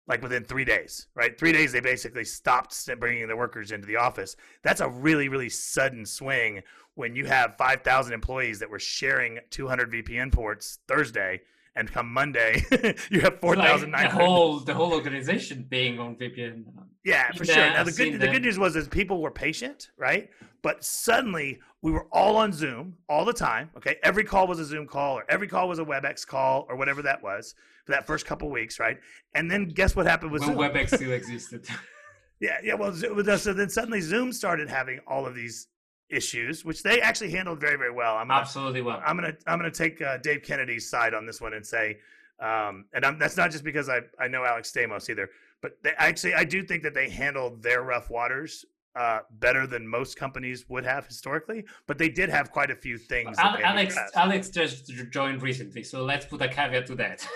[0.10, 1.38] like within three days, right?
[1.38, 4.36] Three days, they basically stopped bringing the workers into the office.
[4.64, 6.64] That's a really, really sudden swing
[6.96, 11.42] when you have 5,000 employees that were sharing 200 VPN ports Thursday,
[11.80, 12.64] and come Monday,
[13.10, 13.92] you have 4,900.
[13.92, 16.66] Like the whole the whole organization being on VPN.
[17.06, 17.56] Yeah, for sure.
[17.56, 20.30] Now the good the good news was is people were patient, right?
[20.62, 23.70] But suddenly we were all on Zoom all the time.
[23.78, 26.76] Okay, every call was a Zoom call, or every call was a WebEx call, or
[26.76, 27.56] whatever that was
[27.86, 28.98] for that first couple weeks, right?
[29.34, 30.60] And then guess what happened with when Zoom?
[30.60, 31.66] WebEx still existed.
[32.42, 32.74] yeah, yeah.
[32.74, 35.68] Well, so then suddenly Zoom started having all of these
[36.10, 38.16] issues, which they actually handled very, very well.
[38.16, 39.02] I'm gonna, absolutely well.
[39.06, 42.00] I'm gonna I'm gonna take uh, Dave Kennedy's side on this one and say,
[42.40, 45.30] um, and I'm, that's not just because I I know Alex Stamos either,
[45.62, 49.88] but they, actually I do think that they handled their rough waters uh, better than
[49.88, 51.66] most companies would have historically.
[51.88, 53.38] But they did have quite a few things.
[53.40, 57.28] Alex Alex just joined recently, so let's put a caveat to that.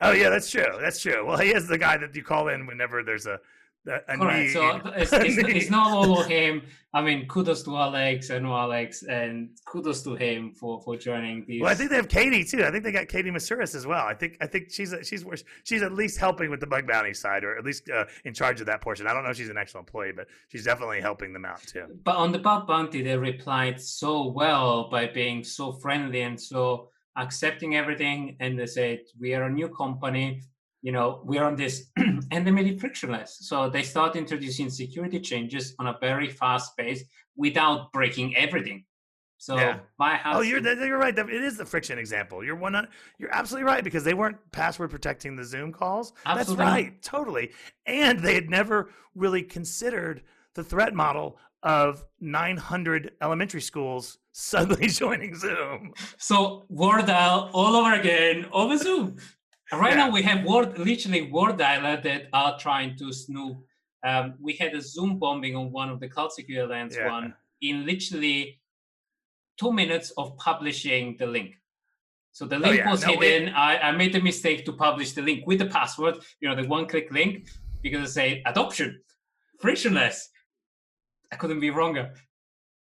[0.00, 0.78] oh yeah, that's true.
[0.80, 1.26] That's true.
[1.26, 3.40] Well, he is the guy that you call in whenever there's a
[3.86, 4.52] Correct.
[4.52, 6.62] So it's, it's, it's, not all of him.
[6.94, 11.60] I mean, kudos to Alex and Alex, and kudos to him for for joining these.
[11.60, 12.64] Well, I think they have Katie too.
[12.64, 14.06] I think they got Katie Moussouris as well.
[14.06, 15.24] I think I think she's she's
[15.64, 18.60] she's at least helping with the bug bounty side, or at least uh, in charge
[18.60, 19.06] of that portion.
[19.06, 21.84] I don't know if she's an actual employee, but she's definitely helping them out too.
[22.04, 26.88] But on the bug bounty, they replied so well by being so friendly and so
[27.16, 30.42] accepting everything, and they said, "We are a new company
[30.84, 33.38] you know, we're on this, and they made it frictionless.
[33.40, 37.02] So they start introducing security changes on a very fast pace
[37.36, 38.84] without breaking everything.
[39.38, 39.78] So yeah.
[39.98, 40.36] my house.
[40.36, 41.18] Oh, you're you're right.
[41.18, 42.44] It is the friction example.
[42.44, 42.86] You're one.
[43.18, 46.12] You're absolutely right because they weren't password protecting the Zoom calls.
[46.26, 46.64] Absolutely.
[46.64, 47.52] That's right, totally.
[47.86, 50.22] And they had never really considered
[50.54, 55.94] the threat model of 900 elementary schools suddenly joining Zoom.
[56.18, 59.16] So war dial all over again over Zoom.
[59.72, 60.06] Right yeah.
[60.06, 63.58] now we have word literally war dialer that are trying to snoop.
[64.04, 67.10] Um, we had a Zoom bombing on one of the Cloud Security Alliance yeah.
[67.10, 68.60] one in literally
[69.58, 71.54] two minutes of publishing the link.
[72.32, 72.90] So the oh, link oh, yeah.
[72.90, 73.54] was no, hidden.
[73.54, 76.68] I, I made the mistake to publish the link with the password, you know, the
[76.68, 77.48] one click link,
[77.80, 79.00] because I say adoption,
[79.60, 80.28] frictionless.
[81.32, 82.12] I couldn't be wronger.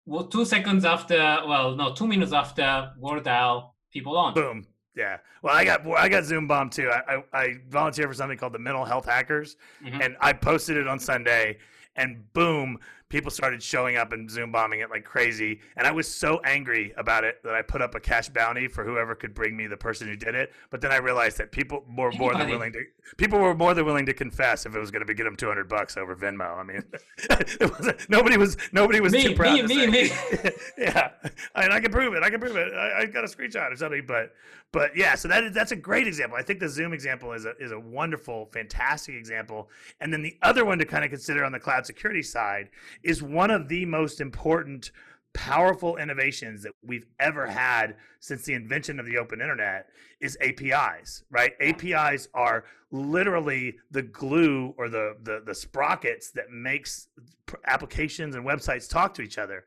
[0.04, 1.16] Well, two seconds after,
[1.46, 4.34] well, no, two minutes after war dial, people on.
[4.34, 4.66] Boom.
[4.94, 5.18] Yeah.
[5.42, 6.90] Well, I got I got Zoom bomb too.
[6.90, 10.00] I, I, I volunteer for something called the Mental Health Hackers, mm-hmm.
[10.02, 11.58] and I posted it on Sunday,
[11.96, 12.78] and boom,
[13.12, 15.60] people started showing up and Zoom bombing it like crazy.
[15.76, 18.84] And I was so angry about it that I put up a cash bounty for
[18.84, 20.50] whoever could bring me the person who did it.
[20.70, 22.84] But then I realized that people were more than willing to
[23.18, 25.36] people were more than willing to confess if it was going to be get them
[25.36, 26.56] two hundred bucks over Venmo.
[26.56, 26.82] I mean,
[27.18, 29.54] it nobody was nobody was me, too proud.
[29.54, 30.10] Me, to me, me.
[30.78, 31.10] yeah,
[31.54, 32.22] I, I can prove it.
[32.22, 32.72] I can prove it.
[32.72, 34.04] I, I got a screenshot or something.
[34.06, 34.32] But
[34.72, 36.38] but yeah, so that is that's a great example.
[36.38, 39.68] I think the Zoom example is a is a wonderful, fantastic example.
[40.00, 42.70] And then the other one to kind of consider on the cloud security side
[43.02, 44.90] is one of the most important
[45.34, 49.86] powerful innovations that we've ever had since the invention of the open internet
[50.20, 51.52] is APIs, right?
[51.60, 57.08] APIs are literally the glue or the the, the sprockets that makes
[57.66, 59.64] applications and websites talk to each other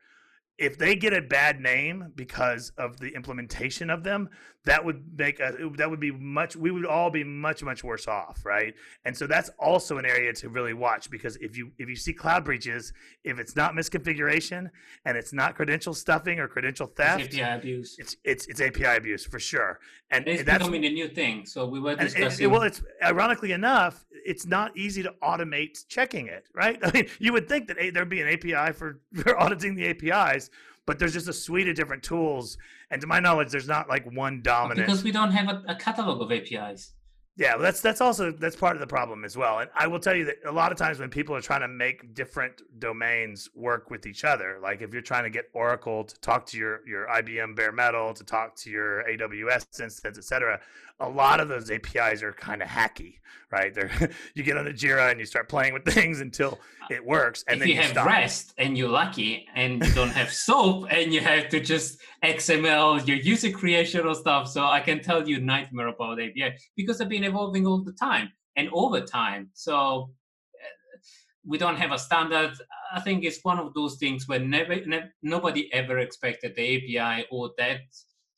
[0.58, 4.30] if they get a bad name because of the implementation of them,
[4.64, 6.56] that would make a, that would be much.
[6.56, 8.74] We would all be much much worse off, right?
[9.04, 12.12] And so that's also an area to really watch because if you if you see
[12.12, 12.92] cloud breaches,
[13.22, 14.70] if it's not misconfiguration
[15.04, 17.96] and it's not credential stuffing or credential theft, it's API abuse.
[17.98, 19.78] It's it's it's API abuse for sure.
[20.10, 21.46] And, and it's that's, becoming a new thing.
[21.46, 22.44] So we were discussing.
[22.44, 26.78] It, well, it's ironically enough, it's not easy to automate checking it, right?
[26.82, 30.45] I mean, you would think that there'd be an API for, for auditing the APIs
[30.86, 32.56] but there's just a suite of different tools.
[32.90, 34.86] And to my knowledge, there's not like one dominant.
[34.86, 36.92] Because we don't have a, a catalog of APIs.
[37.38, 39.58] Yeah, well, that's that's also that's part of the problem as well.
[39.58, 41.68] And I will tell you that a lot of times when people are trying to
[41.68, 46.18] make different domains work with each other, like if you're trying to get Oracle to
[46.20, 50.58] talk to your your IBM bare metal, to talk to your AWS instance, et cetera,
[51.00, 53.16] a lot of those APIs are kind of hacky,
[53.52, 53.74] right?
[53.74, 53.90] They're
[54.34, 56.58] you get on the Jira and you start playing with things until
[56.90, 58.06] it works, and if then you, you have stop.
[58.06, 63.06] REST and you're lucky and you don't have SOAP and you have to just XML
[63.06, 64.48] your user creation or stuff.
[64.48, 68.32] So I can tell you nightmare about API because they've been evolving all the time
[68.56, 69.50] and over time.
[69.52, 70.10] So
[70.54, 70.98] uh,
[71.44, 72.52] we don't have a standard.
[72.92, 77.26] I think it's one of those things where never, never nobody ever expected the API
[77.30, 77.80] or that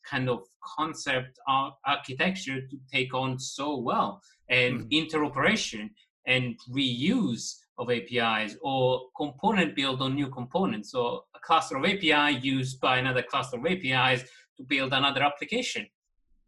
[0.09, 1.39] kind of concept
[1.85, 4.91] architecture to take on so well and mm.
[4.91, 5.89] interoperation
[6.25, 10.93] and reuse of APIs or component build on new components.
[10.93, 14.23] or a cluster of API used by another cluster of APIs
[14.57, 15.87] to build another application.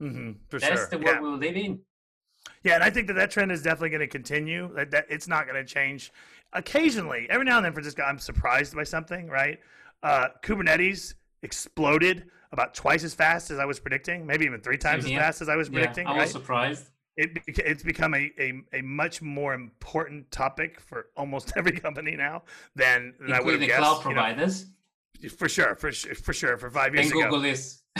[0.02, 0.88] Mm-hmm, for That's sure.
[0.92, 1.22] the world yeah.
[1.22, 1.80] we live in.
[2.64, 4.74] Yeah, and I think that that trend is definitely going to continue.
[4.76, 6.12] That, that it's not going to change.
[6.54, 9.28] Occasionally, every now and then, Francesco, I'm surprised by something.
[9.28, 9.60] Right?
[10.04, 15.06] Uh, Kubernetes exploded about twice as fast as I was predicting, maybe even three times
[15.06, 16.06] as fast as I was predicting.
[16.06, 16.30] Yeah, I was right?
[16.30, 16.86] surprised.
[17.18, 22.44] It, it's become a, a, a, much more important topic for almost every company now
[22.76, 23.80] than, than I would have guessed.
[23.80, 24.66] cloud providers.
[25.20, 26.58] You know, for sure, for sure, for sure.
[26.58, 27.20] For five years ago.
[27.20, 27.82] and ago, Google is.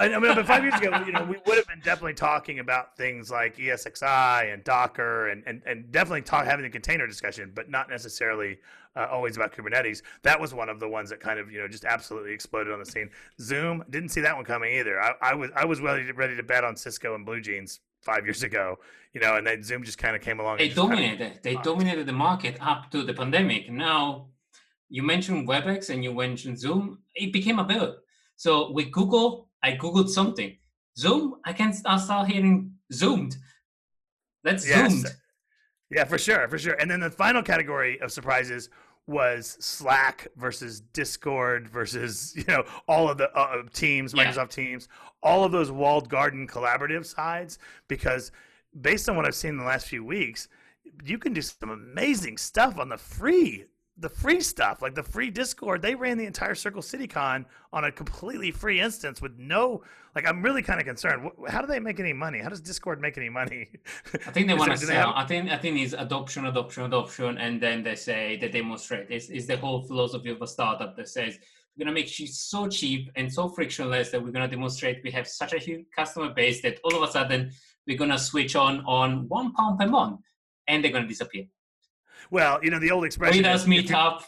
[0.00, 2.96] I mean, but five years ago, you know, we would have been definitely talking about
[2.96, 7.70] things like ESXi and Docker, and and, and definitely talk, having the container discussion, but
[7.70, 8.58] not necessarily
[8.96, 10.02] uh, always about Kubernetes.
[10.22, 12.78] That was one of the ones that kind of you know just absolutely exploded on
[12.78, 13.10] the scene.
[13.40, 15.00] Zoom didn't see that one coming either.
[15.00, 17.80] I, I was I was ready to, ready to bet on Cisco and Blue Jeans
[18.02, 18.78] five years ago,
[19.12, 20.58] you know, and then Zoom just kind of came along.
[20.58, 21.18] They dominated.
[21.18, 23.70] Kind of, they dominated the market up to the pandemic.
[23.70, 24.28] Now,
[24.88, 26.98] you mentioned WebEx and you mentioned Zoom.
[27.14, 27.96] It became a bill.
[28.36, 30.56] So with Google, I googled something.
[30.96, 33.36] Zoom, I can I start hearing zoomed.
[34.42, 34.90] That's yes.
[34.90, 35.06] zoomed.
[35.90, 36.74] Yeah, for sure, for sure.
[36.74, 38.70] And then the final category of surprises
[39.06, 44.64] was Slack versus Discord versus you know all of the uh, Teams, Microsoft yeah.
[44.64, 44.88] Teams,
[45.22, 47.58] all of those walled garden collaborative sides.
[47.88, 48.30] Because
[48.80, 50.48] based on what I've seen in the last few weeks,
[51.04, 53.64] you can do some amazing stuff on the free
[54.00, 57.84] the free stuff, like the free Discord, they ran the entire Circle City Con on
[57.84, 59.82] a completely free instance with no.
[60.14, 61.30] Like, I'm really kind of concerned.
[61.48, 62.40] How do they make any money?
[62.40, 63.68] How does Discord make any money?
[64.26, 65.12] I think they want to sell.
[65.12, 65.16] Have...
[65.16, 69.06] I think I think it's adoption, adoption, adoption, and then they say they demonstrate.
[69.10, 71.38] It's, it's the whole philosophy of a startup that says
[71.76, 75.00] we're going to make it so cheap and so frictionless that we're going to demonstrate
[75.04, 77.50] we have such a huge customer base that all of a sudden
[77.86, 80.20] we're going to switch on on one pound per month
[80.66, 81.44] and they're going to disappear.
[82.30, 83.42] Well, you know, the old expression.
[83.42, 84.24] does meet up.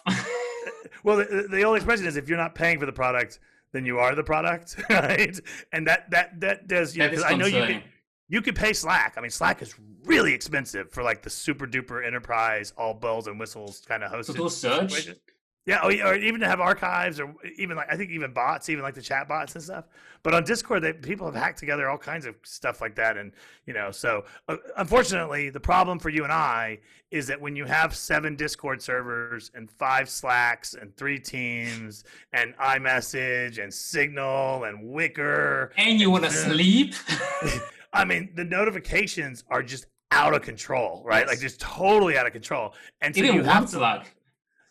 [1.04, 3.38] well, the, the old expression is if you're not paying for the product,
[3.72, 5.38] then you are the product, right?
[5.72, 7.82] And that that that does you that know, I know you can
[8.28, 9.14] you could pay Slack.
[9.16, 9.74] I mean, Slack is
[10.04, 14.36] really expensive for like the super duper enterprise, all bells and whistles kind of hosted.
[14.36, 14.92] To search.
[14.92, 15.16] Situation.
[15.64, 18.82] Yeah, oh, or even to have archives, or even like I think even bots, even
[18.82, 19.84] like the chat bots and stuff.
[20.24, 23.30] But on Discord, they, people have hacked together all kinds of stuff like that, and
[23.66, 26.80] you know, so uh, unfortunately, the problem for you and I
[27.12, 32.02] is that when you have seven Discord servers and five Slacks and three Teams
[32.32, 36.94] and iMessage and Signal and Wickr, and you want to sleep.
[37.92, 41.20] I mean, the notifications are just out of control, right?
[41.20, 41.28] Yes.
[41.28, 42.74] Like just totally out of control.
[43.00, 44.12] And so even you have to, Slack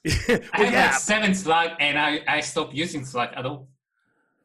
[0.05, 0.85] well, I have yeah.
[0.85, 3.67] like seven Slack, and I I stopped using Slack at all.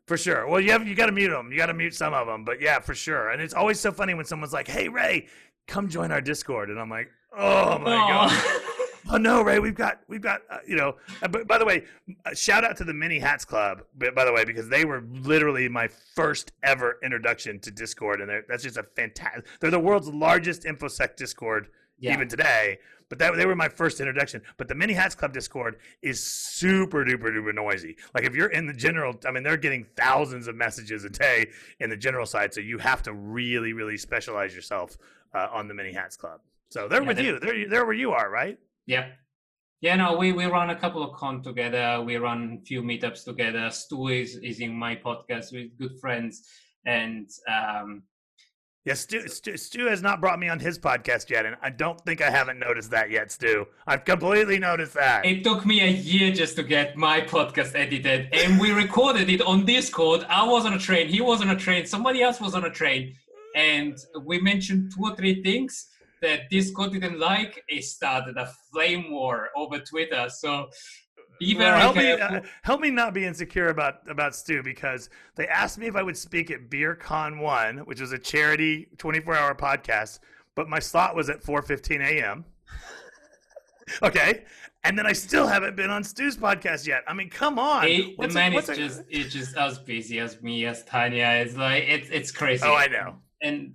[0.06, 0.46] For sure.
[0.46, 1.50] Well, you have you got to mute them.
[1.50, 3.30] You got to mute some of them, but yeah, for sure.
[3.30, 5.26] And it's always so funny when someone's like, "Hey, Ray,
[5.66, 8.28] come join our Discord," and I'm like, "Oh my Aww.
[8.28, 8.62] god."
[9.10, 10.96] oh no, Ray, we've got we've got uh, you know.
[11.22, 11.84] Uh, but by the way,
[12.24, 13.82] uh, shout out to the Many Hats Club.
[13.96, 18.62] By the way, because they were literally my first ever introduction to Discord, and that's
[18.62, 19.44] just a fantastic.
[19.58, 22.12] They're the world's largest infosec Discord yeah.
[22.12, 22.78] even today.
[23.08, 24.42] But that they were my first introduction.
[24.56, 27.96] But the Many Hats Club Discord is super duper duper noisy.
[28.14, 31.48] Like if you're in the general, I mean, they're getting thousands of messages a day
[31.80, 34.96] in the general side, so you have to really really specialize yourself
[35.34, 36.40] uh, on the Many Hats Club.
[36.68, 37.38] So they're yeah, with you.
[37.38, 38.58] They're they're where you are, right?
[38.86, 39.08] Yeah.
[39.82, 42.00] Yeah, no, we, we run a couple of con together.
[42.00, 43.70] We run a few meetups together.
[43.70, 46.48] Stu is, is in my podcast with good friends.
[46.86, 48.02] And um,
[48.86, 52.00] Yes, Stu, Stu, Stu, has not brought me on his podcast yet, and I don't
[52.02, 53.66] think I haven't noticed that yet, Stu.
[53.84, 55.26] I've completely noticed that.
[55.26, 59.42] It took me a year just to get my podcast edited, and we recorded it
[59.42, 60.24] on Discord.
[60.28, 62.70] I was on a train, he was on a train, somebody else was on a
[62.70, 63.16] train,
[63.56, 65.88] and we mentioned two or three things
[66.22, 67.64] that Discord didn't like.
[67.66, 70.28] It started a flame war over Twitter.
[70.28, 70.70] So
[71.38, 72.30] be very well, help careful.
[72.30, 75.96] Me, uh, help me not be insecure about about Stu because they asked me if
[75.96, 80.20] I would speak at BeerCon One, which was a charity 24 hour podcast,
[80.54, 82.44] but my slot was at 4:15 a.m.
[84.02, 84.44] okay,
[84.84, 87.02] and then I still haven't been on Stu's podcast yet.
[87.08, 90.40] I mean, come on, it, the man a, is just it's just as busy as
[90.42, 91.42] me as Tanya.
[91.44, 92.64] It's like it's it's crazy.
[92.64, 93.16] Oh, I know.
[93.42, 93.74] And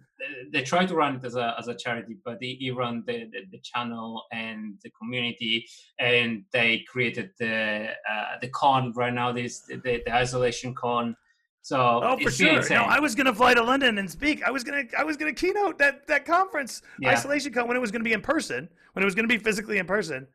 [0.51, 3.41] they try to run it as a, as a charity, but they, run the, the,
[3.51, 5.68] the, channel and the community,
[5.99, 9.32] and they created the uh, the con right now.
[9.32, 11.16] This the, the isolation con.
[11.62, 12.68] So oh, for sure.
[12.70, 14.43] No, I was gonna fly to London and speak.
[14.43, 17.09] I was gonna I was gonna keynote that that conference, yeah.
[17.12, 19.78] isolation con, when it was gonna be in person, when it was gonna be physically
[19.78, 20.28] in person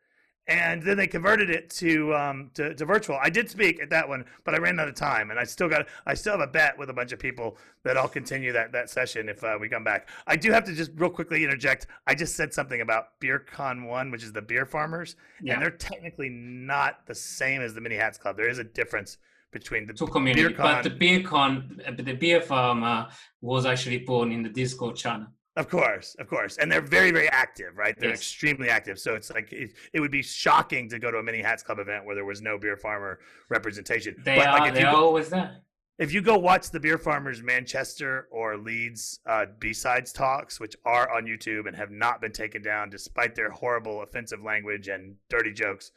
[0.48, 3.18] and then they converted it to, um, to to virtual.
[3.20, 5.68] I did speak at that one, but I ran out of time, and I still
[5.68, 8.72] got I still have a bet with a bunch of people that I'll continue that
[8.72, 10.08] that session if uh, we come back.
[10.26, 11.88] I do have to just real quickly interject.
[12.06, 15.54] I just said something about BeerCon One, which is the beer farmers, yeah.
[15.54, 18.36] and they're technically not the same as the Mini Hats Club.
[18.36, 19.18] There is a difference
[19.52, 23.08] between the two communities, but the BeerCon, the beer farmer
[23.40, 25.28] was actually born in the Discord channel.
[25.56, 27.98] Of course, of course, and they're very, very active, right?
[27.98, 28.18] They're yes.
[28.18, 28.98] extremely active.
[28.98, 31.78] So it's like it, it, would be shocking to go to a many hats club
[31.78, 34.16] event where there was no beer farmer representation.
[34.22, 34.58] They but are.
[34.58, 35.62] Like, they are always there.
[35.98, 41.10] If you go watch the beer farmers Manchester or Leeds uh, BSides talks, which are
[41.10, 45.54] on YouTube and have not been taken down despite their horrible offensive language and dirty
[45.54, 45.92] jokes,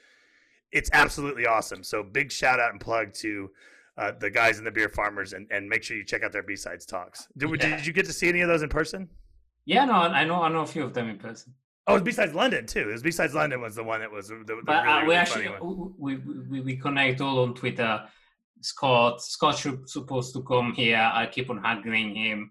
[0.72, 1.84] it's absolutely awesome.
[1.84, 3.52] So big shout out and plug to
[3.98, 6.44] uh, the guys in the beer farmers and, and make sure you check out their
[6.44, 7.28] BSides talks.
[7.36, 7.76] Did, yeah.
[7.76, 9.10] did you get to see any of those in person?
[9.70, 11.54] Yeah, no, I know, I know a few of them in person.
[11.86, 12.90] Oh, it was BSides London too.
[12.90, 15.06] It was BSides London was the one that was the, the but, really, uh, we
[15.06, 15.50] really actually
[15.98, 18.04] we, we we connect all on Twitter.
[18.62, 20.98] Scott Scott supposed to come here.
[20.98, 22.50] I keep on haggling him.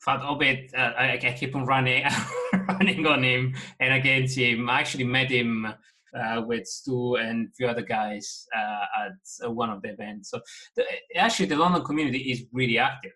[0.00, 2.04] Fat Obit, uh, I, I keep on running
[2.68, 4.68] running on him and against him.
[4.68, 5.66] I actually met him
[6.14, 10.30] uh, with Stu and a few other guys uh, at uh, one of the events.
[10.30, 10.40] So
[10.76, 10.84] the,
[11.16, 13.12] actually, the London community is really active.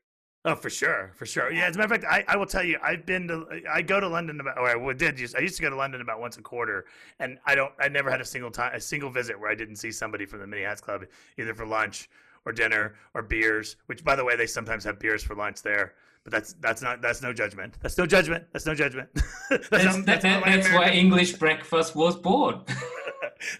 [0.46, 1.50] Oh, for sure, for sure.
[1.50, 3.80] Yeah, as a matter of fact, I, I will tell you, I've been to, I
[3.80, 6.36] go to London about, or I did I used to go to London about once
[6.36, 6.84] a quarter,
[7.18, 9.76] and I don't, I never had a single time, a single visit where I didn't
[9.76, 11.06] see somebody from the Many Hats Club,
[11.38, 12.10] either for lunch
[12.44, 13.76] or dinner or beers.
[13.86, 15.94] Which, by the way, they sometimes have beers for lunch there.
[16.24, 17.74] But that's that's not that's no judgment.
[17.80, 18.44] That's no judgment.
[18.52, 19.08] That's no judgment.
[19.50, 22.62] that's, that's, that, that's, that's why English breakfast was born.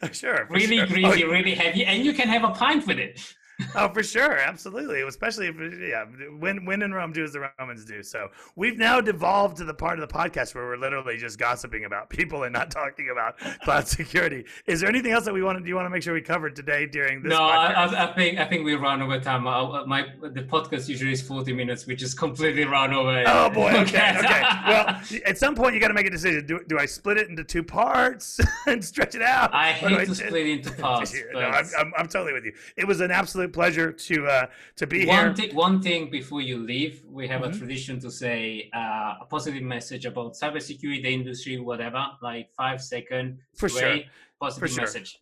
[0.02, 0.46] Oh, sure.
[0.48, 0.86] Really sure.
[0.86, 3.20] greasy, oh, really heavy, and you can have a pint with it.
[3.76, 5.02] oh, for sure, absolutely.
[5.02, 6.04] Especially if yeah,
[6.38, 8.02] when when in Rome, do as the Romans do.
[8.02, 11.84] So we've now devolved to the part of the podcast where we're literally just gossiping
[11.84, 14.44] about people and not talking about cloud security.
[14.66, 15.68] Is there anything else that we want to do?
[15.68, 17.30] You want to make sure we covered today during this?
[17.30, 19.46] No, I, I, think I think we run over time.
[19.46, 23.22] Uh, my the podcast usually is forty minutes, which is completely run over.
[23.26, 23.70] Oh boy.
[23.70, 24.16] Okay.
[24.18, 24.42] okay.
[24.66, 26.46] Well, at some point you got to make a decision.
[26.46, 29.54] Do, do I split it into two parts and stretch it out?
[29.54, 31.14] I hate to I, split into parts.
[31.32, 32.52] no, I'm, I'm, I'm totally with you.
[32.76, 34.46] It was an absolute pleasure to uh,
[34.76, 35.54] to be one here.
[35.54, 37.52] one thing before you leave, we have mm-hmm.
[37.52, 42.04] a tradition to say uh, a positive message about cybersecurity, the industry, whatever.
[42.22, 43.38] Like five second.
[43.54, 44.00] For sure.
[44.40, 44.82] Positive For sure.
[44.82, 45.18] message.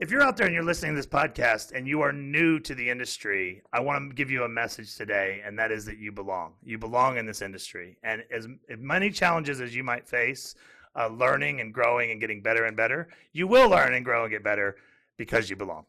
[0.00, 2.74] If you're out there and you're listening to this podcast and you are new to
[2.74, 6.10] the industry, I want to give you a message today, and that is that you
[6.10, 6.54] belong.
[6.64, 10.56] You belong in this industry, and as, as many challenges as you might face,
[10.96, 14.32] uh, learning and growing and getting better and better, you will learn and grow and
[14.32, 14.76] get better
[15.16, 15.84] because you belong.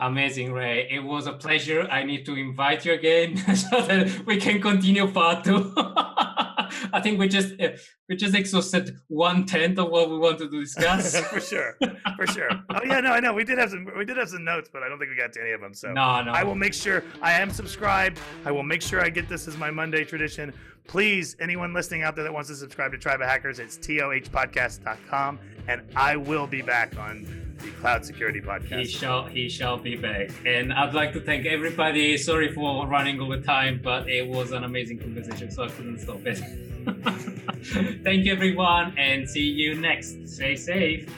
[0.00, 0.88] Amazing, Ray.
[0.90, 1.82] It was a pleasure.
[1.82, 5.74] I need to invite you again so that we can continue part two.
[5.76, 7.72] I think we just uh,
[8.10, 11.18] we just exhausted one tenth of what we wanted to discuss.
[11.30, 11.78] for sure,
[12.16, 12.50] for sure.
[12.68, 13.32] Oh yeah, no, I know.
[13.32, 15.32] We did have some we did have some notes, but I don't think we got
[15.34, 15.72] to any of them.
[15.72, 16.32] So no, no.
[16.32, 18.18] I will make sure I am subscribed.
[18.44, 20.52] I will make sure I get this as my Monday tradition.
[20.88, 25.38] Please, anyone listening out there that wants to subscribe to Tribe of Hackers, it's tohpodcast.com,
[25.68, 28.80] and I will be back on the Cloud Security Podcast.
[28.80, 30.30] He shall he shall be back.
[30.44, 32.16] And I'd like to thank everybody.
[32.18, 36.26] Sorry for running over time, but it was an amazing conversation, so I couldn't stop
[36.26, 36.42] it.
[38.02, 40.28] thank you everyone and see you next.
[40.28, 41.08] Stay safe.